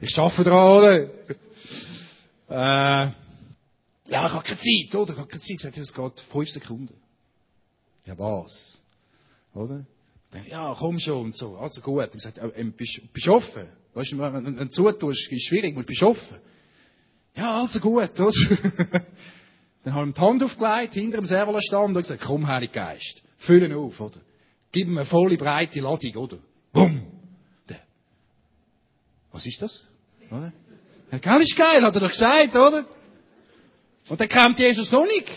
Ich 0.00 0.18
arbeite 0.18 0.44
dran, 0.44 0.78
oder? 0.78 1.10
Äh, 2.50 3.12
ja, 4.10 4.26
ich 4.26 4.32
habe 4.32 4.42
keine 4.42 4.58
Zeit, 4.58 4.94
oder? 4.94 5.12
Ich 5.12 5.18
habe 5.18 5.28
keine 5.28 5.42
Zeit. 5.42 5.50
Ich 5.50 5.62
sagte, 5.62 5.80
es 5.80 5.94
geht 5.94 6.20
fünf 6.32 6.48
Sekunden. 6.50 6.94
Ja, 8.04 8.18
was? 8.18 8.82
Oder? 9.54 9.86
Ja, 10.50 10.74
komm 10.78 10.98
schon 10.98 11.26
und 11.26 11.34
so. 11.34 11.56
Also 11.56 11.80
gut. 11.80 12.10
Ich 12.14 12.22
sagte, 12.22 12.52
ähm, 12.56 12.72
bist, 12.72 13.00
bist 13.12 13.28
offen? 13.28 13.66
Weißt 13.94 14.12
du, 14.12 14.18
wenn 14.18 14.56
du 14.56 14.68
zutust, 14.68 15.32
ist 15.32 15.46
schwierig, 15.46 15.74
aber 15.74 15.84
bist 15.84 16.02
offen? 16.02 16.38
Ja, 17.34 17.60
also 17.60 17.80
gut, 17.80 18.18
oder? 18.20 18.32
Dann 19.84 19.94
habe 19.94 20.08
ich 20.08 20.14
die 20.14 20.20
Hand 20.20 20.42
aufgelegt, 20.42 20.94
hinter 20.94 21.18
dem 21.18 21.24
Serverstand 21.24 21.96
und 21.96 22.02
gesagt, 22.02 22.22
komm, 22.24 22.46
Heilig 22.46 22.72
Geist, 22.72 23.22
füll 23.38 23.62
ihn 23.62 23.72
auf, 23.72 23.98
oder? 24.00 24.20
Gib 24.70 24.88
ihm 24.88 24.98
eine 24.98 25.06
volle, 25.06 25.36
breite 25.36 25.80
Ladung, 25.80 26.14
oder? 26.16 26.38
Bumm! 26.72 27.18
Was 29.32 29.46
ist 29.46 29.62
das? 29.62 29.84
Oder? 30.30 30.52
Ja, 31.12 31.18
gell, 31.18 31.42
ist 31.42 31.56
geil, 31.56 31.82
hat 31.82 31.94
er 31.94 32.00
doch 32.00 32.10
gesagt, 32.10 32.56
oder? 32.56 32.84
Und 34.08 34.20
dann 34.20 34.28
kommt 34.28 34.58
Jesus 34.58 34.90
noch 34.90 35.06
nicht. 35.06 35.30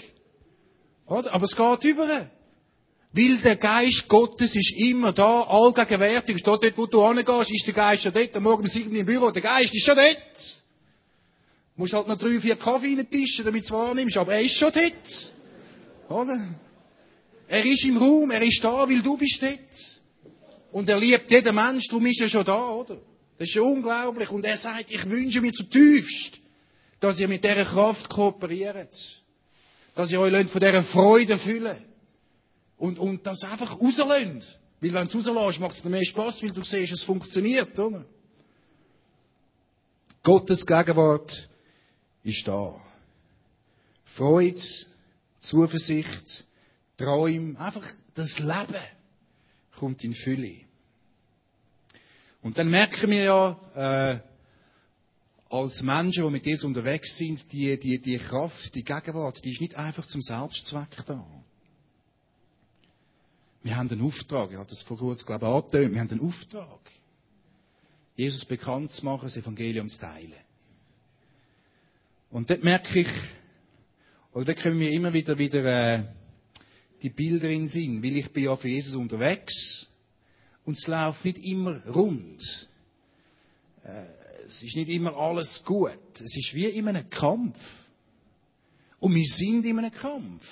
Oder? 1.05 1.33
Aber 1.33 1.43
es 1.43 1.55
geht 1.55 1.83
über. 1.83 2.29
Weil 3.13 3.37
der 3.39 3.57
Geist 3.57 4.07
Gottes 4.07 4.55
ist 4.55 4.73
immer 4.77 5.11
da, 5.11 5.41
allgegenwärtig. 5.41 6.39
Steht 6.39 6.63
dort, 6.63 6.77
wo 6.77 6.85
du 6.85 7.05
hingehst, 7.07 7.51
ist 7.51 7.67
der 7.67 7.73
Geist 7.73 8.03
schon 8.03 8.13
dort. 8.13 8.35
Am 8.35 8.43
Morgen 8.43 8.67
sind 8.67 8.91
wir 8.91 9.01
im 9.01 9.05
Büro, 9.05 9.31
der 9.31 9.41
Geist 9.41 9.75
ist 9.75 9.85
schon 9.85 9.97
dort. 9.97 10.63
Du 11.75 11.81
musst 11.81 11.93
halt 11.93 12.07
noch 12.07 12.17
drei, 12.17 12.39
vier 12.39 12.55
Kaffee 12.55 12.95
reintischen, 12.95 13.43
damit 13.43 13.63
du 13.63 13.65
es 13.65 13.71
wahrnimmst, 13.71 14.17
aber 14.17 14.35
er 14.35 14.41
ist 14.41 14.55
schon 14.55 14.71
dort. 14.71 15.33
Oder? 16.09 16.41
Er 17.47 17.65
ist 17.65 17.83
im 17.83 17.97
Raum, 17.97 18.31
er 18.31 18.41
ist 18.43 18.63
da, 18.63 18.87
weil 18.87 19.01
du 19.01 19.17
bist 19.17 19.41
dort. 19.41 20.01
Und 20.71 20.87
er 20.87 20.97
liebt 20.97 21.29
jeden 21.29 21.53
Mensch, 21.53 21.87
darum 21.89 22.05
ist 22.05 22.21
er 22.21 22.29
schon 22.29 22.45
da, 22.45 22.69
oder? 22.69 22.97
Das 23.37 23.49
ist 23.49 23.57
unglaublich. 23.57 24.29
Und 24.29 24.45
er 24.45 24.55
sagt, 24.55 24.89
ich 24.89 25.09
wünsche 25.09 25.41
mir 25.41 25.51
zutiefst, 25.51 26.39
dass 27.01 27.19
ihr 27.19 27.27
mit 27.27 27.43
dieser 27.43 27.65
Kraft 27.65 28.09
kooperiert. 28.09 29.21
Dass 29.95 30.11
ihr 30.11 30.21
euch 30.21 30.47
von 30.47 30.61
dieser 30.61 30.83
Freude 30.83 31.37
fühlt. 31.37 31.90
Und, 32.81 32.97
und 32.97 33.27
das 33.27 33.43
einfach 33.43 33.79
rauslässt. 33.79 34.57
Weil 34.79 34.93
wenn 34.93 35.07
du 35.07 35.19
es 35.19 35.27
rauslässt, 35.27 35.59
macht 35.59 35.75
es 35.75 35.83
noch 35.83 35.91
mehr 35.91 36.03
Spaß, 36.03 36.41
weil 36.41 36.49
du 36.49 36.63
siehst, 36.63 36.93
es 36.93 37.03
funktioniert, 37.03 37.77
oder? 37.77 38.03
Gottes 40.23 40.65
Gegenwart 40.65 41.47
ist 42.23 42.47
da. 42.47 42.73
Freude, 44.03 44.59
Zuversicht, 45.37 46.45
Träume, 46.97 47.59
einfach 47.59 47.87
das 48.15 48.39
Leben 48.39 48.83
kommt 49.77 50.03
in 50.03 50.15
Fülle. 50.15 50.61
Und 52.41 52.57
dann 52.57 52.71
merken 52.71 53.11
wir 53.11 53.23
ja, 53.23 53.59
äh, 53.75 54.19
als 55.55 55.83
Menschen, 55.83 56.23
die 56.23 56.31
mit 56.31 56.47
Jesus 56.47 56.63
unterwegs 56.63 57.15
sind, 57.15 57.51
die, 57.53 57.79
die, 57.79 58.01
die 58.01 58.17
Kraft, 58.17 58.73
die 58.73 58.83
Gegenwart, 58.83 59.45
die 59.45 59.51
ist 59.51 59.61
nicht 59.61 59.75
einfach 59.75 60.07
zum 60.07 60.23
Selbstzweck 60.23 61.05
da. 61.05 61.23
Wir 63.63 63.77
haben 63.77 63.89
einen 63.89 64.01
Auftrag. 64.01 64.51
Ich 64.51 64.57
habe 64.57 64.69
das 64.69 64.81
vor 64.81 64.97
kurzem, 64.97 65.25
glaube 65.27 65.45
ich, 65.45 65.51
angetönt. 65.51 65.93
Wir 65.93 66.01
haben 66.01 66.09
einen 66.09 66.21
Auftrag. 66.21 66.79
Jesus 68.15 68.45
bekannt 68.45 68.91
zu 68.91 69.05
machen, 69.05 69.23
das 69.23 69.37
Evangelium 69.37 69.89
zu 69.89 69.99
teilen. 69.99 70.33
Und 72.29 72.49
dort 72.49 72.63
merke 72.63 73.01
ich, 73.01 73.11
oder 74.33 74.45
dort 74.45 74.61
kommen 74.61 74.77
mir 74.77 74.91
immer 74.91 75.11
wieder, 75.13 75.37
wieder 75.37 75.65
äh, 75.65 76.03
die 77.01 77.09
Bilder 77.09 77.49
in 77.49 77.61
den 77.61 77.67
Sinn, 77.67 78.03
weil 78.03 78.15
ich 78.15 78.31
bin 78.31 78.45
ja 78.45 78.55
für 78.55 78.69
Jesus 78.69 78.95
unterwegs 78.95 79.87
und 80.65 80.77
es 80.77 80.87
läuft 80.87 81.25
nicht 81.25 81.39
immer 81.39 81.85
rund. 81.87 82.67
Äh, 83.83 84.03
es 84.47 84.63
ist 84.63 84.75
nicht 84.75 84.89
immer 84.89 85.15
alles 85.15 85.63
gut. 85.63 85.97
Es 86.15 86.35
ist 86.35 86.53
wie 86.53 86.65
in 86.65 86.87
einem 86.87 87.09
Kampf. 87.09 87.57
Und 88.99 89.15
wir 89.15 89.25
sind 89.25 89.65
in 89.65 89.79
einem 89.79 89.91
Kampf. 89.91 90.43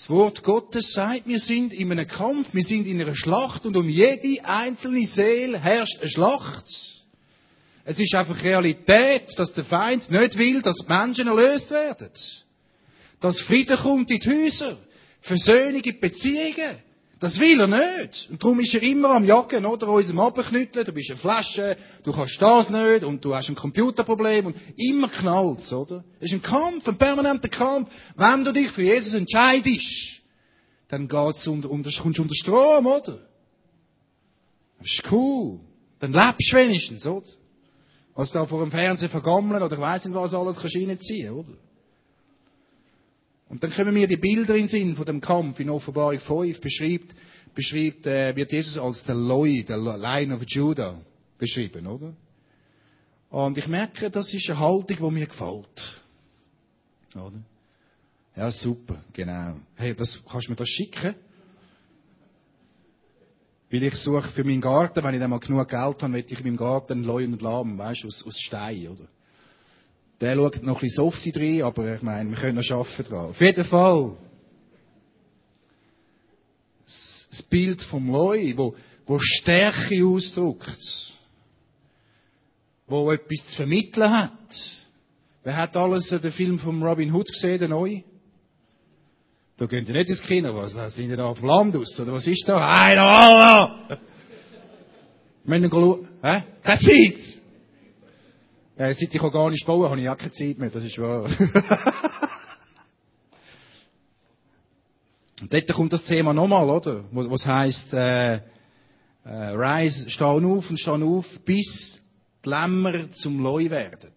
Das 0.00 0.08
Wort 0.08 0.42
Gottes 0.42 0.94
sagt, 0.94 1.26
wir 1.26 1.38
sind 1.38 1.74
in 1.74 1.92
einem 1.92 2.06
Kampf, 2.06 2.54
wir 2.54 2.62
sind 2.62 2.86
in 2.86 3.02
einer 3.02 3.14
Schlacht 3.14 3.66
und 3.66 3.76
um 3.76 3.86
jede 3.86 4.42
einzelne 4.46 5.04
Seele 5.04 5.60
herrscht 5.60 6.00
eine 6.00 6.08
Schlacht. 6.08 6.64
Es 7.84 8.00
ist 8.00 8.14
einfach 8.14 8.42
Realität, 8.42 9.38
dass 9.38 9.52
der 9.52 9.64
Feind 9.64 10.10
nicht 10.10 10.38
will, 10.38 10.62
dass 10.62 10.76
die 10.76 10.90
Menschen 10.90 11.28
erlöst 11.28 11.70
werden. 11.70 12.08
Dass 13.20 13.42
Frieden 13.42 13.76
kommt 13.76 14.10
in 14.10 14.20
die 14.20 14.30
Häuser, 14.30 14.78
Versöhnung 15.20 15.82
in 15.82 15.82
die 15.82 15.92
Beziehungen. 15.92 16.78
Das 17.20 17.38
will 17.38 17.60
er 17.60 17.66
nicht. 17.66 18.28
Und 18.30 18.42
darum 18.42 18.60
ist 18.60 18.74
er 18.74 18.82
immer 18.82 19.10
am 19.10 19.26
Jagen, 19.26 19.66
oder? 19.66 19.88
Uns 19.88 20.10
am 20.10 20.20
Abknütteln, 20.20 20.86
du 20.86 20.92
bist 20.92 21.10
eine 21.10 21.18
Flasche, 21.18 21.76
du 22.02 22.12
kannst 22.12 22.40
das 22.40 22.70
nicht, 22.70 23.04
und 23.04 23.22
du 23.22 23.34
hast 23.34 23.50
ein 23.50 23.54
Computerproblem, 23.54 24.46
und 24.46 24.56
immer 24.76 25.08
knallt's, 25.08 25.70
oder? 25.70 26.02
Es 26.18 26.32
ist 26.32 26.38
ein 26.38 26.42
Kampf, 26.42 26.88
ein 26.88 26.96
permanenter 26.96 27.50
Kampf. 27.50 27.90
Wenn 28.16 28.42
du 28.42 28.54
dich 28.54 28.70
für 28.70 28.82
Jesus 28.82 29.12
entscheidest, 29.12 30.22
dann 30.88 31.08
geht's 31.08 31.46
unter, 31.46 31.70
unter, 31.70 31.90
kommst 31.90 32.18
du 32.18 32.22
unter 32.22 32.34
Strom, 32.34 32.86
oder? 32.86 33.18
Das 34.78 34.90
ist 34.90 35.12
cool. 35.12 35.60
Dann 35.98 36.14
lebst 36.14 36.50
du 36.50 36.56
wenigstens, 36.56 37.06
oder? 37.06 37.26
Was 38.14 38.32
da 38.32 38.46
vor 38.46 38.60
dem 38.62 38.70
Fernsehen 38.70 39.10
vergammeln, 39.10 39.62
oder 39.62 39.76
ich 39.76 39.80
weiss 39.80 40.06
nicht 40.06 40.14
was 40.14 40.32
alles 40.32 40.58
kannst 40.58 40.74
reinziehen, 40.74 41.34
oder? 41.34 41.52
Und 43.50 43.64
dann 43.64 43.72
kommen 43.72 43.92
mir 43.92 44.06
die 44.06 44.16
Bilder 44.16 44.54
in 44.54 44.62
den 44.62 44.68
Sinn 44.68 44.94
von 44.94 45.04
dem 45.04 45.20
Kampf 45.20 45.58
in 45.58 45.70
Offenbarung 45.70 46.20
5 46.20 46.60
beschreibt, 46.60 47.16
beschreibt 47.52 48.06
äh, 48.06 48.34
wird 48.36 48.52
Jesus 48.52 48.78
als 48.78 49.02
der 49.02 49.16
Loi, 49.16 49.64
der 49.64 49.76
Lion 49.76 50.32
of 50.32 50.44
Judah 50.46 51.00
beschrieben, 51.36 51.88
oder? 51.88 52.14
Und 53.28 53.58
ich 53.58 53.66
merke, 53.66 54.08
das 54.08 54.32
ist 54.32 54.48
eine 54.48 54.60
Haltung, 54.60 54.96
die 54.96 55.14
mir 55.18 55.26
gefällt. 55.26 56.00
Oder? 57.16 57.42
Ja, 58.36 58.52
super, 58.52 59.02
genau. 59.12 59.56
Hey, 59.74 59.96
das, 59.96 60.22
kannst 60.30 60.46
du 60.46 60.52
mir 60.52 60.56
das 60.56 60.68
schicken? 60.68 61.16
Weil 63.68 63.82
ich 63.82 63.96
suche 63.96 64.30
für 64.30 64.44
meinen 64.44 64.60
Garten, 64.60 65.02
wenn 65.02 65.14
ich 65.14 65.20
dann 65.20 65.30
mal 65.30 65.40
genug 65.40 65.68
Geld 65.68 66.02
habe, 66.02 66.08
möchte 66.08 66.34
ich 66.34 66.40
in 66.40 66.46
meinem 66.46 66.56
Garten 66.56 67.02
Leu 67.02 67.24
und 67.24 67.42
Lamm, 67.42 67.78
weißt 67.78 68.04
du, 68.04 68.06
aus, 68.06 68.24
aus 68.24 68.38
Stein, 68.38 68.86
oder? 68.86 69.08
Der 70.20 70.34
schaut 70.34 70.62
noch 70.62 70.76
ein 70.76 70.80
bisschen 70.80 71.04
softy 71.04 71.32
drin, 71.32 71.62
aber 71.62 71.94
ich 71.94 72.02
meine, 72.02 72.30
wir 72.30 72.36
können 72.36 72.56
noch 72.56 72.70
arbeiten 72.70 73.04
dran. 73.04 73.30
Auf 73.30 73.40
jeden 73.40 73.64
Fall. 73.64 74.16
Das 76.84 77.42
Bild 77.48 77.80
vom 77.80 78.10
Leu, 78.10 78.52
wo, 78.56 78.74
wo 79.06 79.18
Stärke 79.18 80.04
ausdrückt. 80.04 81.14
Wo 82.86 83.10
etwas 83.12 83.46
zu 83.46 83.56
vermitteln 83.56 84.10
hat. 84.10 84.78
Wer 85.42 85.56
hat 85.56 85.76
alles 85.76 86.08
den 86.08 86.32
Film 86.32 86.58
von 86.58 86.82
Robin 86.82 87.12
Hood 87.14 87.28
gesehen, 87.28 87.58
den 87.58 87.70
neuen? 87.70 88.04
Da 89.56 89.66
gehen 89.66 89.84
die 89.84 89.92
nicht 89.92 90.10
ins 90.10 90.22
Kino, 90.22 90.54
was? 90.54 90.74
Da 90.74 90.90
sind 90.90 91.08
die 91.08 91.16
da 91.16 91.24
auf 91.24 91.38
dem 91.38 91.48
Land 91.48 91.76
aus, 91.76 91.98
oder 92.00 92.12
was 92.12 92.26
ist 92.26 92.46
da? 92.46 92.56
Einer, 92.56 93.02
Allah! 93.02 93.98
Wir 95.44 95.58
müssen 95.58 95.70
schauen. 95.70 96.08
Hä? 96.22 96.42
Keine 96.62 96.80
Zeit! 96.80 97.40
Äh, 98.80 98.94
seit 98.94 99.14
ich 99.14 99.20
organisch 99.20 99.62
baue, 99.66 99.90
habe 99.90 100.00
ich 100.00 100.08
auch 100.08 100.16
keine 100.16 100.32
Zeit 100.32 100.56
mehr, 100.56 100.70
das 100.70 100.82
ist 100.82 100.96
wahr. 100.96 101.24
Und 105.42 105.52
dort 105.52 105.70
kommt 105.74 105.92
das 105.92 106.06
Thema 106.06 106.32
nochmal, 106.32 106.66
oder? 106.70 107.04
Was, 107.12 107.28
was 107.28 107.44
heisst, 107.44 107.92
äh, 107.92 108.36
äh, 108.36 108.40
Rise, 109.24 110.08
stehen 110.08 110.46
auf 110.46 110.70
und 110.70 110.80
stehen 110.80 111.02
auf, 111.02 111.26
bis 111.44 112.02
die 112.42 112.48
Lämmer 112.48 113.10
zum 113.10 113.40
Leu 113.40 113.68
werden. 113.68 114.12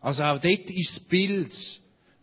Also 0.00 0.24
auch 0.24 0.40
dort 0.40 0.68
ist 0.68 0.96
das 0.96 1.04
Bild 1.04 1.54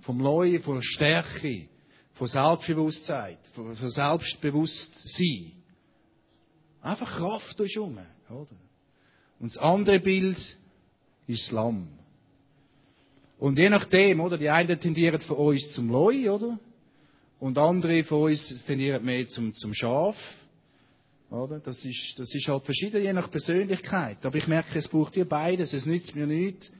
vom 0.02 0.20
Leu, 0.20 0.60
von 0.60 0.84
Stärke, 0.84 1.70
von 2.16 2.28
Selbstbewusstsein, 2.28 3.38
von, 3.54 3.78
von 3.78 3.90
Selbstbewusstsein. 3.90 5.54
Einfach 6.82 7.16
Kraft 7.16 7.58
durch 7.62 7.80
oder? 7.80 7.96
Und 9.40 9.56
das 9.56 9.58
andere 9.58 10.02
Bild 10.02 10.58
Lamm. 11.52 11.88
Und 13.40 13.58
je 13.60 13.70
nachdem, 13.70 14.20
oder, 14.20 14.38
die 14.38 14.50
einen 14.50 14.80
tendieren 14.80 15.22
von 15.22 15.38
uns 15.38 15.72
zum 15.72 15.90
Leu, 15.90 16.32
oder? 16.32 16.60
Und 17.40 17.58
andere 17.58 18.04
von 18.04 18.32
uns 18.32 18.66
tendieren 18.66 19.06
mehr 19.06 19.26
zum, 19.28 19.54
zum 19.54 19.74
Schaf. 19.74 20.18
Oder? 21.30 21.60
Das 21.60 21.84
ist, 21.86 22.18
das 22.18 22.34
ist 22.34 22.48
halt 22.48 22.64
verschieden, 22.64 23.04
je 23.04 23.14
nach 23.14 23.30
Persönlichkeit. 23.30 24.26
Aber 24.26 24.38
ich 24.38 24.48
merke, 24.48 24.80
es 24.80 24.88
braucht 24.88 25.14
hier 25.14 25.26
beides. 25.26 25.74
Es 25.74 25.86
nützt 25.86 26.16
mir 26.16 26.26
nichts, 26.26 26.72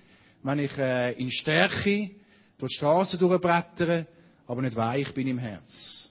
wenn 0.42 0.60
ich 0.60 0.76
äh, 0.78 1.12
in 1.14 1.30
Stärke 1.30 2.12
durch 2.58 2.72
die 2.72 2.78
Straße 2.78 3.18
durchbrettere, 3.18 4.08
aber 4.48 4.62
nicht 4.62 4.76
weich 4.76 5.14
bin 5.14 5.28
im 5.28 5.38
Herz. 5.38 6.10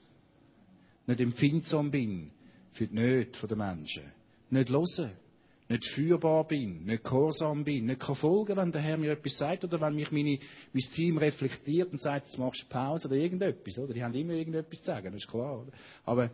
Nicht 1.06 1.20
empfindsam 1.20 1.90
bin 1.90 2.30
für 2.72 2.86
die 2.86 2.94
Nöte 2.94 3.46
der 3.48 3.56
Menschen. 3.56 4.04
Nicht 4.50 4.70
hören 4.70 5.10
nicht 5.68 5.84
führbar 5.84 6.46
bin, 6.46 6.84
nicht 6.84 7.02
gehorsam 7.02 7.64
bin, 7.64 7.86
nicht 7.86 8.00
kann 8.00 8.14
folgen, 8.14 8.56
wenn 8.56 8.72
der 8.72 8.80
Herr 8.80 8.96
mir 8.96 9.12
etwas 9.12 9.36
sagt 9.36 9.64
oder 9.64 9.80
wenn 9.80 9.94
mich 9.94 10.12
meine, 10.12 10.38
mein 10.72 10.82
Team 10.82 11.18
reflektiert 11.18 11.92
und 11.92 12.00
sagt, 12.00 12.26
jetzt 12.26 12.38
machst 12.38 12.62
du 12.62 12.66
Pause 12.66 13.08
oder 13.08 13.16
irgendetwas, 13.16 13.78
oder? 13.78 13.92
Die 13.92 14.04
haben 14.04 14.14
immer 14.14 14.34
irgendetwas 14.34 14.78
zu 14.80 14.86
sagen, 14.86 15.12
das 15.12 15.22
ist 15.22 15.28
klar, 15.28 15.62
oder? 15.62 15.72
Aber 16.04 16.30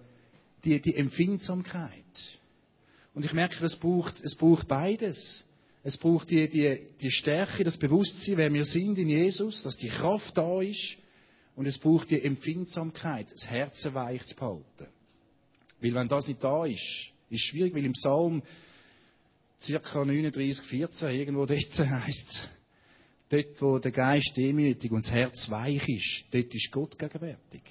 die, 0.64 0.81
die 0.81 0.95
Empfindsamkeit. 0.95 2.38
Und 3.14 3.25
ich 3.25 3.33
merke, 3.33 3.64
es 3.64 3.77
braucht, 3.77 4.21
es 4.23 4.35
braucht 4.35 4.68
beides. 4.68 5.45
Es 5.83 5.99
braucht 5.99 6.31
die, 6.31 6.49
die, 6.49 6.79
die 7.01 7.11
Stärke, 7.11 7.64
das 7.64 7.77
Bewusstsein, 7.77 8.37
wer 8.37 8.53
wir 8.53 8.64
sind 8.64 8.99
in 8.99 9.09
Jesus, 9.09 9.62
dass 9.62 9.77
die 9.77 9.88
Kraft 9.88 10.37
da 10.38 10.61
ist. 10.61 10.97
Und 11.57 11.66
es 11.66 11.79
braucht 11.79 12.11
die 12.11 12.23
Empfindsamkeit, 12.23 13.33
das 13.33 13.51
Herz 13.51 13.87
weich 13.92 14.25
zu 14.27 14.37
behalten. 14.37 14.87
Weil 15.81 15.95
wenn 15.95 16.09
das 16.09 16.29
nicht 16.29 16.42
da 16.42 16.64
ist, 16.64 17.11
ist 17.29 17.42
schwierig, 17.42 17.75
weil 17.75 17.85
im 17.85 17.92
Psalm 17.92 18.42
circa 19.62 20.05
39, 20.05 20.64
14, 20.66 21.11
irgendwo 21.11 21.46
dort 21.46 21.79
heisst 21.79 22.29
es, 22.29 22.48
dort, 23.29 23.62
wo 23.62 23.79
der 23.79 23.92
Geist 23.92 24.37
demütig 24.37 24.90
und 24.90 25.05
das 25.05 25.12
Herz 25.12 25.51
weich 25.51 25.88
ist, 25.88 26.25
dort 26.31 26.55
ist 26.55 26.70
Gott 26.70 26.98
gegenwärtig. 26.98 27.62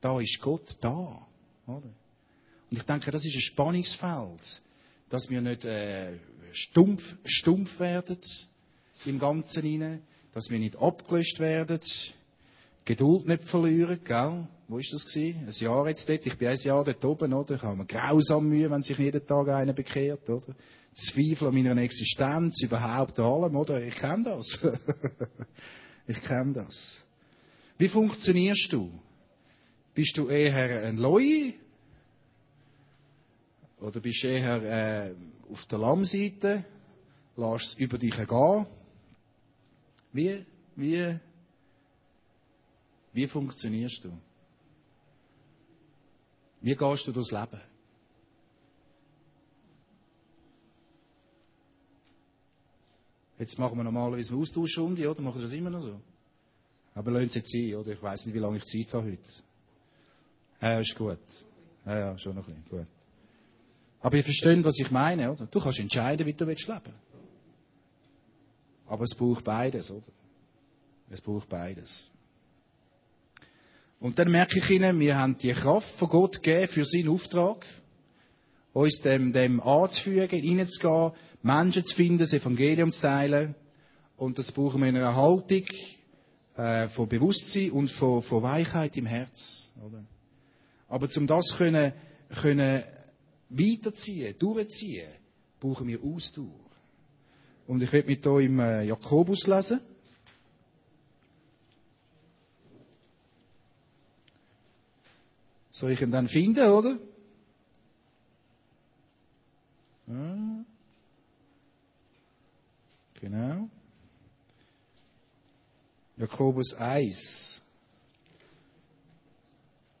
Da 0.00 0.20
ist 0.20 0.38
Gott 0.40 0.76
da. 0.80 1.26
Oder? 1.66 1.90
Und 2.70 2.78
ich 2.78 2.82
denke, 2.82 3.10
das 3.10 3.24
ist 3.24 3.34
ein 3.34 3.40
Spannungsfeld, 3.40 4.62
dass 5.08 5.30
wir 5.30 5.40
nicht 5.40 5.64
äh, 5.64 6.18
stumpf, 6.52 7.16
stumpf 7.24 7.80
werden 7.80 8.18
im 9.06 9.18
Ganzen 9.18 9.62
hinein, 9.62 10.02
dass 10.32 10.50
wir 10.50 10.58
nicht 10.58 10.76
abgelöscht 10.76 11.38
werden, 11.38 11.80
Geduld 12.84 13.26
nicht 13.26 13.44
verlieren, 13.44 13.98
gell? 14.04 14.46
Wo 14.68 14.78
ist 14.78 14.92
das 14.92 15.06
gewesen? 15.06 15.46
Ein 15.46 15.52
Jahr 15.52 15.88
jetzt 15.88 16.06
dort. 16.06 16.26
Ich 16.26 16.36
bin 16.36 16.48
ein 16.48 16.58
Jahr 16.58 16.84
dort 16.84 17.04
oben, 17.04 17.32
oder? 17.32 17.54
Ich 17.54 17.62
habe 17.62 17.76
mir 17.76 17.86
grausam 17.86 18.48
Mühe, 18.48 18.70
wenn 18.70 18.82
sich 18.82 18.98
jeden 18.98 19.26
Tag 19.26 19.48
einer 19.48 19.72
bekehrt, 19.72 20.28
oder? 20.28 20.54
Zweifel 20.94 21.48
an 21.48 21.54
meiner 21.54 21.76
Existenz, 21.82 22.62
überhaupt 22.62 23.18
allem, 23.18 23.56
oder? 23.56 23.82
Ich 23.82 23.96
kenne 23.96 24.24
das. 24.24 24.58
ich 26.06 26.22
kenne 26.22 26.52
das. 26.52 27.02
Wie 27.78 27.88
funktionierst 27.88 28.72
du? 28.72 28.92
Bist 29.92 30.16
du 30.16 30.28
eher 30.28 30.82
ein 30.84 30.96
Loi? 30.98 31.54
Oder 33.80 34.00
bist 34.00 34.22
du 34.22 34.28
eher 34.28 34.62
äh, 34.62 35.14
auf 35.50 35.66
der 35.66 35.78
Lammseite? 35.78 36.64
Lass 37.36 37.62
es 37.62 37.74
über 37.74 37.98
dich 37.98 38.16
gehen? 38.16 38.66
Wie, 40.12 40.46
wie, 40.76 41.18
wie 43.12 43.26
funktionierst 43.26 44.04
du? 44.04 44.12
Wie 46.60 46.76
gehst 46.76 47.06
du 47.06 47.12
durchs 47.12 47.32
Leben? 47.32 47.60
Jetzt 53.38 53.58
machen 53.58 53.76
wir 53.76 53.84
normalerweise 53.84 54.32
eine 54.32 54.40
Austauschrunde, 54.40 55.10
oder? 55.10 55.20
Machen 55.20 55.36
wir 55.36 55.42
das 55.42 55.52
immer 55.52 55.70
noch 55.70 55.80
so? 55.80 56.00
Aber 56.94 57.10
lassen 57.10 57.28
Sie 57.28 57.38
jetzt 57.40 57.50
sein, 57.50 57.74
oder? 57.74 57.92
Ich 57.92 58.02
weiß 58.02 58.26
nicht, 58.26 58.34
wie 58.34 58.38
lange 58.38 58.58
ich 58.58 58.64
Zeit 58.64 58.94
habe 58.94 59.10
heute. 59.10 59.22
Ja, 60.60 60.80
ist 60.80 60.94
gut. 60.96 61.18
Ja, 61.84 61.98
ja, 61.98 62.18
schon 62.18 62.36
noch 62.36 62.46
ein 62.46 62.54
bisschen. 62.54 62.78
Gut. 62.80 62.86
Aber 64.00 64.16
ihr 64.16 64.24
versteht, 64.24 64.64
was 64.64 64.78
ich 64.78 64.90
meine, 64.90 65.32
oder? 65.32 65.46
Du 65.46 65.60
kannst 65.60 65.80
entscheiden, 65.80 66.26
wie 66.26 66.32
du 66.32 66.44
leben 66.44 66.58
willst 66.58 66.92
Aber 68.86 69.04
es 69.04 69.14
braucht 69.16 69.44
beides, 69.44 69.90
oder? 69.90 70.06
Es 71.10 71.20
braucht 71.20 71.48
beides. 71.48 72.08
Und 73.98 74.18
dann 74.18 74.30
merke 74.30 74.58
ich 74.58 74.70
Ihnen, 74.70 75.00
wir 75.00 75.16
haben 75.16 75.38
die 75.38 75.52
Kraft 75.52 75.88
von 75.96 76.08
Gott 76.08 76.42
gegeben 76.42 76.68
für 76.68 76.84
seinen 76.84 77.08
Auftrag. 77.08 77.64
Uns 78.74 79.00
dem, 79.00 79.32
dem 79.32 79.60
anzufügen, 79.60 80.58
reinzugehen, 80.58 81.12
Menschen 81.42 81.84
zu 81.84 81.96
finden, 81.96 82.18
das 82.18 82.32
Evangelium 82.32 82.90
zu 82.90 83.00
teilen. 83.00 83.54
Und 84.16 84.38
das 84.38 84.52
brauchen 84.52 84.82
wir 84.82 84.88
in 84.88 84.96
einer 84.96 85.16
Haltung 85.16 85.64
äh, 86.56 86.88
von 86.88 87.08
Bewusstsein 87.08 87.70
und 87.70 87.90
von, 87.90 88.22
von 88.22 88.42
Weichheit 88.42 88.96
im 88.96 89.06
Herz. 89.06 89.70
Oder? 89.84 90.04
Aber 90.88 91.08
um 91.16 91.26
das 91.26 91.54
können, 91.56 91.92
können 92.40 92.82
weiterziehen, 93.48 94.34
durchziehen, 94.38 95.08
brauchen 95.60 95.88
wir 95.88 96.02
Ausdauer. 96.02 96.70
Und 97.66 97.82
ich 97.82 97.92
werde 97.92 98.08
mit 98.08 98.22
hier 98.22 98.38
im 98.40 98.58
äh, 98.58 98.84
Jakobus 98.84 99.46
lesen. 99.46 99.80
Soll 105.70 105.92
ich 105.92 106.02
ihn 106.02 106.10
dann 106.10 106.28
finden, 106.28 106.66
oder? 106.68 106.98
Ja. 110.06 110.64
Genau. 113.14 113.68
Jakobus 116.16 116.74
1. 116.74 117.62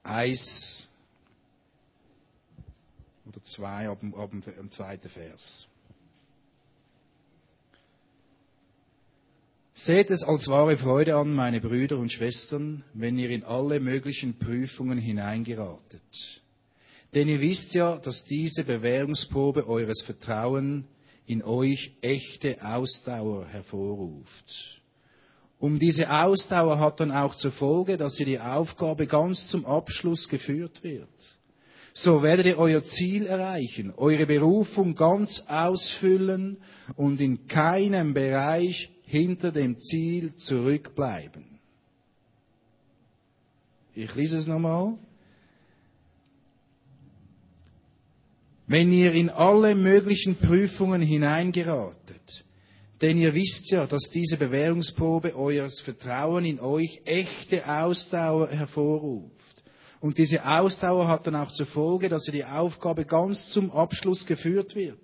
1 0.02 0.88
oder 3.26 3.42
2 3.42 3.88
ab, 3.88 3.98
ab, 4.02 4.18
ab 4.18 4.30
dem 4.30 4.68
zweiten 4.68 5.08
Vers. 5.08 5.66
Seht 9.72 10.10
es 10.10 10.22
als 10.22 10.46
wahre 10.48 10.76
Freude 10.76 11.16
an, 11.16 11.34
meine 11.34 11.60
Brüder 11.60 11.98
und 11.98 12.12
Schwestern, 12.12 12.84
wenn 12.92 13.18
ihr 13.18 13.30
in 13.30 13.42
alle 13.42 13.80
möglichen 13.80 14.38
Prüfungen 14.38 14.98
hineingeratet. 14.98 16.42
Denn 17.14 17.28
ihr 17.28 17.40
wisst 17.40 17.74
ja, 17.74 17.96
dass 17.96 18.24
diese 18.24 18.64
Bewährungsprobe 18.64 19.68
eures 19.68 20.02
Vertrauen 20.02 20.84
in 21.26 21.42
euch 21.42 21.92
echte 22.00 22.58
Ausdauer 22.60 23.46
hervorruft. 23.46 24.82
Um 25.58 25.78
diese 25.78 26.10
Ausdauer 26.10 26.78
hat 26.78 27.00
dann 27.00 27.12
auch 27.12 27.34
zur 27.36 27.52
Folge, 27.52 27.96
dass 27.96 28.18
ihr 28.18 28.26
die 28.26 28.40
Aufgabe 28.40 29.06
ganz 29.06 29.48
zum 29.48 29.64
Abschluss 29.64 30.28
geführt 30.28 30.82
wird. 30.82 31.08
So 31.94 32.24
werdet 32.24 32.46
ihr 32.46 32.58
euer 32.58 32.82
Ziel 32.82 33.26
erreichen, 33.26 33.94
eure 33.96 34.26
Berufung 34.26 34.96
ganz 34.96 35.44
ausfüllen 35.46 36.58
und 36.96 37.20
in 37.20 37.46
keinem 37.46 38.12
Bereich 38.12 38.90
hinter 39.04 39.52
dem 39.52 39.78
Ziel 39.78 40.34
zurückbleiben. 40.34 41.44
Ich 43.94 44.12
lese 44.16 44.38
es 44.38 44.48
nochmal. 44.48 44.98
Wenn 48.66 48.90
ihr 48.92 49.12
in 49.12 49.30
alle 49.30 49.74
möglichen 49.74 50.36
Prüfungen 50.36 51.02
hineingeratet, 51.02 52.44
denn 53.02 53.18
ihr 53.18 53.34
wisst 53.34 53.70
ja, 53.70 53.86
dass 53.86 54.10
diese 54.10 54.36
Bewährungsprobe 54.36 55.36
eures 55.36 55.80
Vertrauen 55.80 56.44
in 56.44 56.60
euch 56.60 57.02
echte 57.04 57.68
Ausdauer 57.68 58.48
hervorruft. 58.48 59.32
Und 60.00 60.18
diese 60.18 60.46
Ausdauer 60.46 61.08
hat 61.08 61.26
dann 61.26 61.36
auch 61.36 61.52
zur 61.52 61.66
Folge, 61.66 62.08
dass 62.08 62.26
ihr 62.26 62.32
die 62.32 62.44
Aufgabe 62.44 63.04
ganz 63.04 63.48
zum 63.50 63.70
Abschluss 63.70 64.26
geführt 64.26 64.74
wird 64.74 64.98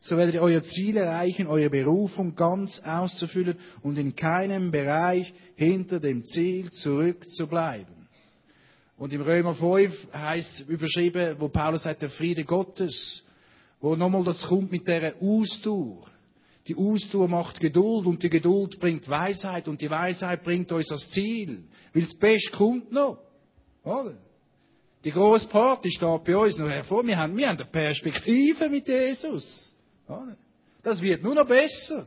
so 0.00 0.16
werdet 0.16 0.34
ihr 0.34 0.42
euer 0.42 0.62
Ziel 0.62 0.96
erreichen, 0.96 1.46
eure 1.46 1.68
Berufung 1.68 2.34
ganz 2.34 2.80
auszufüllen 2.80 3.58
und 3.82 3.98
in 3.98 4.16
keinem 4.16 4.70
Bereich 4.70 5.32
hinter 5.56 6.00
dem 6.00 6.24
Ziel 6.24 6.70
zurückzubleiben. 6.70 7.99
Und 9.00 9.14
im 9.14 9.22
Römer 9.22 9.54
5 9.54 10.12
heißt 10.12 10.68
überschrieben, 10.68 11.36
wo 11.38 11.48
Paulus 11.48 11.84
sagt, 11.84 12.02
der 12.02 12.10
Friede 12.10 12.44
Gottes, 12.44 13.24
wo 13.80 13.96
nochmal 13.96 14.24
das 14.24 14.42
kommt 14.42 14.70
mit 14.70 14.86
der 14.86 15.14
Ausdauer. 15.22 16.06
Die 16.66 16.76
Ausdauer 16.76 17.26
macht 17.26 17.60
Geduld 17.60 18.04
und 18.04 18.22
die 18.22 18.28
Geduld 18.28 18.78
bringt 18.78 19.08
Weisheit 19.08 19.68
und 19.68 19.80
die 19.80 19.88
Weisheit 19.88 20.44
bringt 20.44 20.70
uns 20.70 20.88
das 20.88 21.08
Ziel. 21.08 21.64
Weil 21.94 22.02
das 22.02 22.14
Beste 22.14 22.50
kommt 22.52 22.92
noch. 22.92 23.22
Oder? 23.84 24.18
Die 25.02 25.12
große 25.12 25.48
Party 25.48 25.90
steht 25.90 26.24
bei 26.24 26.36
uns 26.36 26.58
noch 26.58 26.68
hervor. 26.68 27.02
Wir 27.06 27.16
haben, 27.16 27.34
wir 27.38 27.48
haben 27.48 27.56
eine 27.56 27.70
Perspektive 27.70 28.68
mit 28.68 28.86
Jesus. 28.86 29.74
Das 30.82 31.00
wird 31.00 31.22
nur 31.22 31.34
noch 31.34 31.46
besser. 31.46 32.06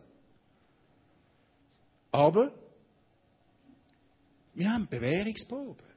Aber 2.12 2.54
wir 4.54 4.72
haben 4.72 4.88
Bewährungsproben. 4.88 5.93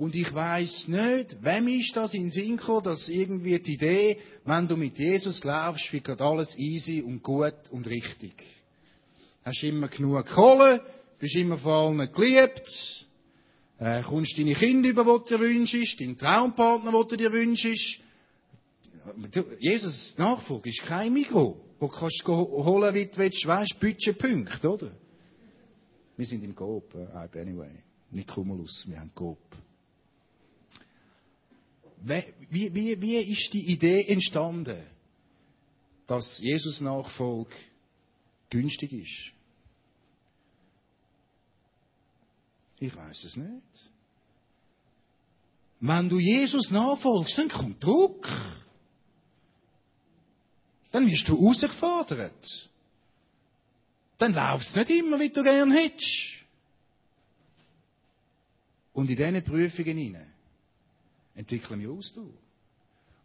Und 0.00 0.14
ich 0.14 0.32
weiß 0.32 0.88
nicht, 0.88 1.44
wem 1.44 1.68
ist 1.68 1.94
das 1.94 2.14
in 2.14 2.30
Sinn 2.30 2.56
gekommen, 2.56 2.84
dass 2.84 3.10
irgendwie 3.10 3.58
die 3.58 3.74
Idee, 3.74 4.16
wenn 4.46 4.66
du 4.66 4.74
mit 4.74 4.98
Jesus 4.98 5.42
glaubst, 5.42 5.92
wird 5.92 6.08
alles 6.22 6.56
easy 6.56 7.02
und 7.02 7.22
gut 7.22 7.68
und 7.70 7.86
richtig. 7.86 8.32
Hast 9.44 9.62
immer 9.62 9.88
genug 9.88 10.24
Kohle, 10.24 10.82
bist 11.18 11.36
immer 11.36 11.58
vor 11.58 11.74
allem 11.74 12.10
geliebt, 12.14 13.06
äh, 13.78 14.02
kommst 14.02 14.38
deine 14.38 14.54
Kinder 14.54 14.88
über, 14.88 15.04
die 15.04 15.34
du 15.34 15.36
dir 15.36 15.40
wünschst, 15.40 16.00
deinen 16.00 16.16
Traumpartner, 16.16 16.92
den 16.92 17.08
du 17.08 17.16
dir 17.18 17.32
wünschst, 17.32 18.00
Jesus 19.58 20.16
Nachfolge 20.16 20.70
ist 20.70 20.80
kein 20.80 21.12
Mikro, 21.12 21.60
wo 21.78 21.88
du 21.88 21.92
kannst 21.92 22.26
holen, 22.26 22.94
wie 22.94 23.04
du 23.04 23.18
willst, 23.18 23.46
weißt, 23.46 23.78
Budgetpunkt, 23.78 24.64
oder? 24.64 24.92
Wir 26.16 26.24
sind 26.24 26.42
im 26.42 26.54
Coop, 26.54 26.94
uh, 26.94 27.38
anyway. 27.38 27.72
Nicht 28.10 28.28
Cumulus, 28.28 28.86
wir 28.88 28.98
haben 28.98 29.10
Coop. 29.14 29.38
Wie, 32.02 32.74
wie, 32.74 33.00
wie 33.00 33.16
ist 33.16 33.52
die 33.52 33.72
Idee 33.72 34.06
entstanden, 34.06 34.82
dass 36.06 36.38
Jesus 36.38 36.80
Nachfolge 36.80 37.54
günstig 38.48 38.92
ist? 38.92 39.32
Ich 42.78 42.94
weiß 42.94 43.24
es 43.24 43.36
nicht. 43.36 43.90
Wenn 45.80 46.08
du 46.08 46.18
Jesus 46.18 46.70
nachfolgst, 46.70 47.38
dann 47.38 47.48
kommt 47.48 47.82
Druck 47.82 48.26
dann 50.90 51.06
wirst 51.06 51.28
du 51.28 51.38
herausgefordert. 51.40 52.68
Dann 54.18 54.34
läuft 54.34 54.66
es 54.66 54.76
nicht 54.76 54.90
immer, 54.90 55.18
wie 55.20 55.30
du 55.30 55.42
gern 55.42 55.70
hättest. 55.70 56.40
Und 58.92 59.08
in 59.08 59.16
diesen 59.16 59.44
Prüfungen 59.44 59.96
hinein 59.96 60.29
entwickeln 61.34 61.80
wir 61.80 61.90
Ausdauer. 61.90 62.34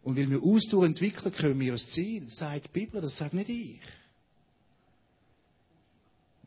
Und 0.02 0.16
weil 0.16 0.30
wir 0.30 0.42
Ausdauer 0.42 0.86
entwickeln, 0.86 1.32
können 1.32 1.58
wir 1.58 1.72
das 1.72 1.90
Ziel, 1.90 2.28
sagt 2.30 2.66
die 2.66 2.80
Bibel, 2.80 3.00
das 3.00 3.16
sagt 3.16 3.34
nicht 3.34 3.48
ich. 3.48 3.80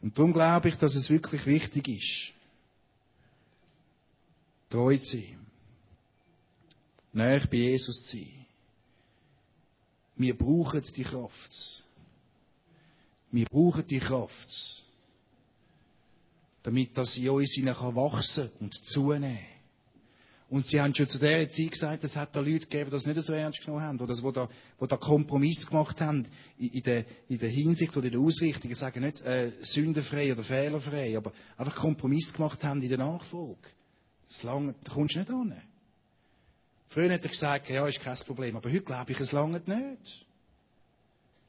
Und 0.02 0.17
darum 0.17 0.32
glaube 0.32 0.69
ich, 0.69 0.76
dass 0.76 0.95
es 0.95 1.10
wirklich 1.10 1.45
wichtig 1.45 1.88
ist, 1.89 2.34
treu 4.69 4.98
zu 4.98 5.17
sein, 5.17 5.45
näher 7.12 7.45
bei 7.48 7.58
Jesus 7.58 8.04
zu 8.04 8.17
sein. 8.17 8.45
Wir 10.15 10.38
brauchen 10.38 10.82
die 10.95 11.04
Kraft. 11.04 11.84
Wir 13.32 13.45
brauchen 13.45 13.88
die 13.88 14.00
Kraft, 14.00 14.84
damit 16.63 16.98
das 16.98 17.15
in 17.17 17.30
uns 17.30 17.58
wachsen 17.58 18.50
und 18.60 18.74
zunehmen. 18.74 19.59
Und 20.49 20.65
sie 20.65 20.81
haben 20.81 20.95
schon 20.95 21.07
zu 21.07 21.19
der 21.19 21.47
Zeit 21.47 21.71
gesagt, 21.71 22.03
es 22.03 22.15
hat 22.15 22.35
da 22.35 22.39
Leute 22.39 22.65
gegeben, 22.65 22.85
die 22.85 22.91
das 22.91 23.05
nicht 23.05 23.21
so 23.21 23.33
ernst 23.33 23.62
genommen 23.62 23.83
haben, 23.83 23.99
oder 23.99 24.15
die 24.15 24.31
da, 24.33 24.49
die 24.81 24.88
da 24.88 24.97
Kompromiss 24.97 25.67
gemacht 25.67 26.01
haben 26.01 26.25
in 26.57 26.81
der, 26.81 27.05
in 27.27 27.38
der 27.38 27.49
Hinsicht 27.49 27.95
oder 27.95 28.07
in 28.07 28.13
der 28.13 28.21
Ausrichtung. 28.21 28.71
Ich 28.71 28.77
sage 28.77 28.99
nicht 28.99 29.21
äh, 29.21 29.51
sündenfrei 29.62 30.31
oder 30.31 30.43
fehlerfrei, 30.43 31.15
aber 31.15 31.33
einfach 31.55 31.75
Kompromiss 31.75 32.33
gemacht 32.33 32.63
haben 32.63 32.81
in 32.81 32.89
der 32.89 32.97
Nachfolge. 32.97 33.62
Das 34.27 34.41
lange, 34.41 34.73
da 34.83 34.91
kommst 34.91 35.15
du 35.15 35.19
nicht 35.19 35.29
hin. 35.29 35.53
Früher 36.89 37.13
hat 37.13 37.23
er 37.23 37.29
gesagt, 37.29 37.69
ja, 37.69 37.88
ist 37.88 38.01
kein 38.01 38.17
Problem, 38.17 38.55
aber 38.55 38.71
heute 38.71 38.81
glaube 38.81 39.12
ich, 39.12 39.19
es 39.19 39.31
lange 39.31 39.62
nicht. 39.63 40.25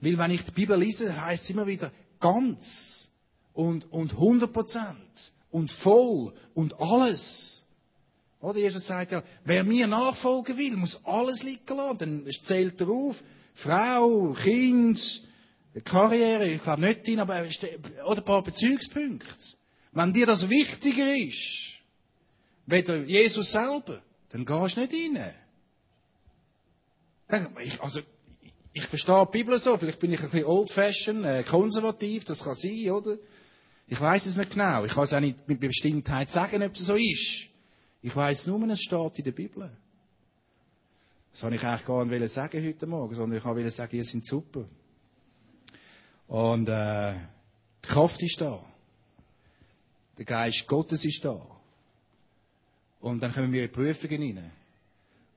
Weil 0.01 0.19
wenn 0.19 0.31
ich 0.31 0.45
die 0.45 0.51
Bibel 0.51 0.79
lese, 0.79 1.19
heißt 1.19 1.45
es 1.45 1.51
immer 1.51 1.67
wieder 1.67 1.91
ganz 2.21 3.09
und, 3.55 3.91
und 3.91 4.13
100 4.13 4.53
Prozent 4.53 5.33
und 5.51 5.73
voll 5.73 6.35
und 6.53 6.79
alles. 6.79 7.60
Oder 8.41 8.59
Jesus 8.59 8.87
sagt 8.87 9.13
ja, 9.13 9.23
wer 9.45 9.65
mir 9.65 9.87
nachfolgen 9.87 10.57
will, 10.57 10.77
muss 10.77 11.05
alles 11.05 11.43
liegen 11.43 11.77
lassen. 11.77 11.99
Dann 11.99 12.27
zählt 12.43 12.81
er 12.81 12.89
auf, 12.89 13.23
Frau, 13.55 14.33
Kind, 14.33 15.23
Karriere, 15.85 16.49
ich 16.49 16.63
glaube 16.63 16.81
nicht 16.81 17.07
drin, 17.07 17.21
aber 17.21 17.47
oder 18.07 18.23
ein 18.23 18.25
paar 18.25 18.43
Bezugspunkte. 18.43 19.27
Wenn 19.93 20.13
dir 20.13 20.27
das 20.27 20.49
wichtiger 20.49 21.15
ist, 21.15 21.79
weder 22.67 22.97
Jesus 23.05 23.53
selber, 23.53 24.03
dann 24.31 24.47
gehst 24.47 24.77
du 24.77 24.81
nicht 24.81 25.17
rein. 25.17 25.35
Also, 27.81 28.01
ich 28.73 28.87
verstehe 28.87 29.27
die 29.27 29.39
Bibel 29.39 29.59
so, 29.59 29.77
vielleicht 29.77 30.01
bin 30.01 30.13
ich 30.13 30.21
ein 30.21 30.31
bisschen 30.31 30.47
old-fashioned, 30.47 31.25
äh, 31.25 31.43
konservativ, 31.43 32.25
das 32.25 32.43
kann 32.43 32.55
sein, 32.55 32.91
oder? 32.91 33.17
Ich 33.87 34.01
weiß 34.01 34.27
es 34.27 34.37
nicht 34.37 34.53
genau. 34.53 34.85
Ich 34.85 34.93
kann 34.93 35.05
es 35.05 35.13
auch 35.13 35.21
nicht 35.21 35.49
mit 35.49 35.61
Bestimmtheit 35.61 36.31
sagen, 36.31 36.63
ob 36.63 36.73
es 36.73 36.87
so 36.87 36.95
ist. 36.95 37.50
Ich 38.03 38.15
weiß 38.15 38.47
nur, 38.47 38.63
es 38.69 38.81
steht 38.81 39.19
in 39.19 39.25
der 39.25 39.33
Bibel. 39.33 39.71
Das 41.33 41.43
wollte 41.43 41.57
ich 41.57 41.63
eigentlich 41.63 41.85
gar 41.85 42.05
nicht 42.05 42.33
sagen 42.33 42.65
heute 42.65 42.87
Morgen, 42.87 43.15
sondern 43.15 43.39
ich 43.39 43.45
wollte 43.45 43.71
sagen, 43.71 43.97
ihr 43.97 44.05
seid 44.05 44.25
super. 44.25 44.65
Und 46.27 46.69
äh, 46.69 47.15
die 47.85 47.89
Kraft 47.89 48.23
ist 48.23 48.41
da. 48.41 48.65
Der 50.17 50.25
Geist 50.25 50.67
Gottes 50.67 51.05
ist 51.05 51.25
da. 51.25 51.41
Und 53.01 53.23
dann 53.23 53.33
kommen 53.33 53.53
wir 53.53 53.65
in 53.65 53.73
Prüfungen 53.73 54.23
rein. 54.23 54.53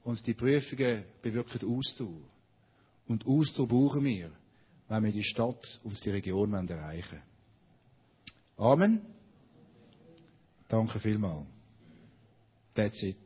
Und 0.04 0.26
die 0.26 0.34
Prüfungen 0.34 1.04
bewirken 1.22 1.78
Ausdauer. 1.78 2.22
Und 3.08 3.26
Ausdauer 3.26 3.68
brauchen 3.68 4.04
wir, 4.04 4.32
wenn 4.88 5.04
wir 5.04 5.12
die 5.12 5.24
Stadt 5.24 5.80
und 5.84 6.04
die 6.04 6.10
Region 6.10 6.54
erreichen 6.54 7.22
wollen. 8.58 8.72
Amen. 8.72 9.02
Danke 10.68 11.00
vielmals. 11.00 11.53
That's 12.76 13.04
it. 13.04 13.18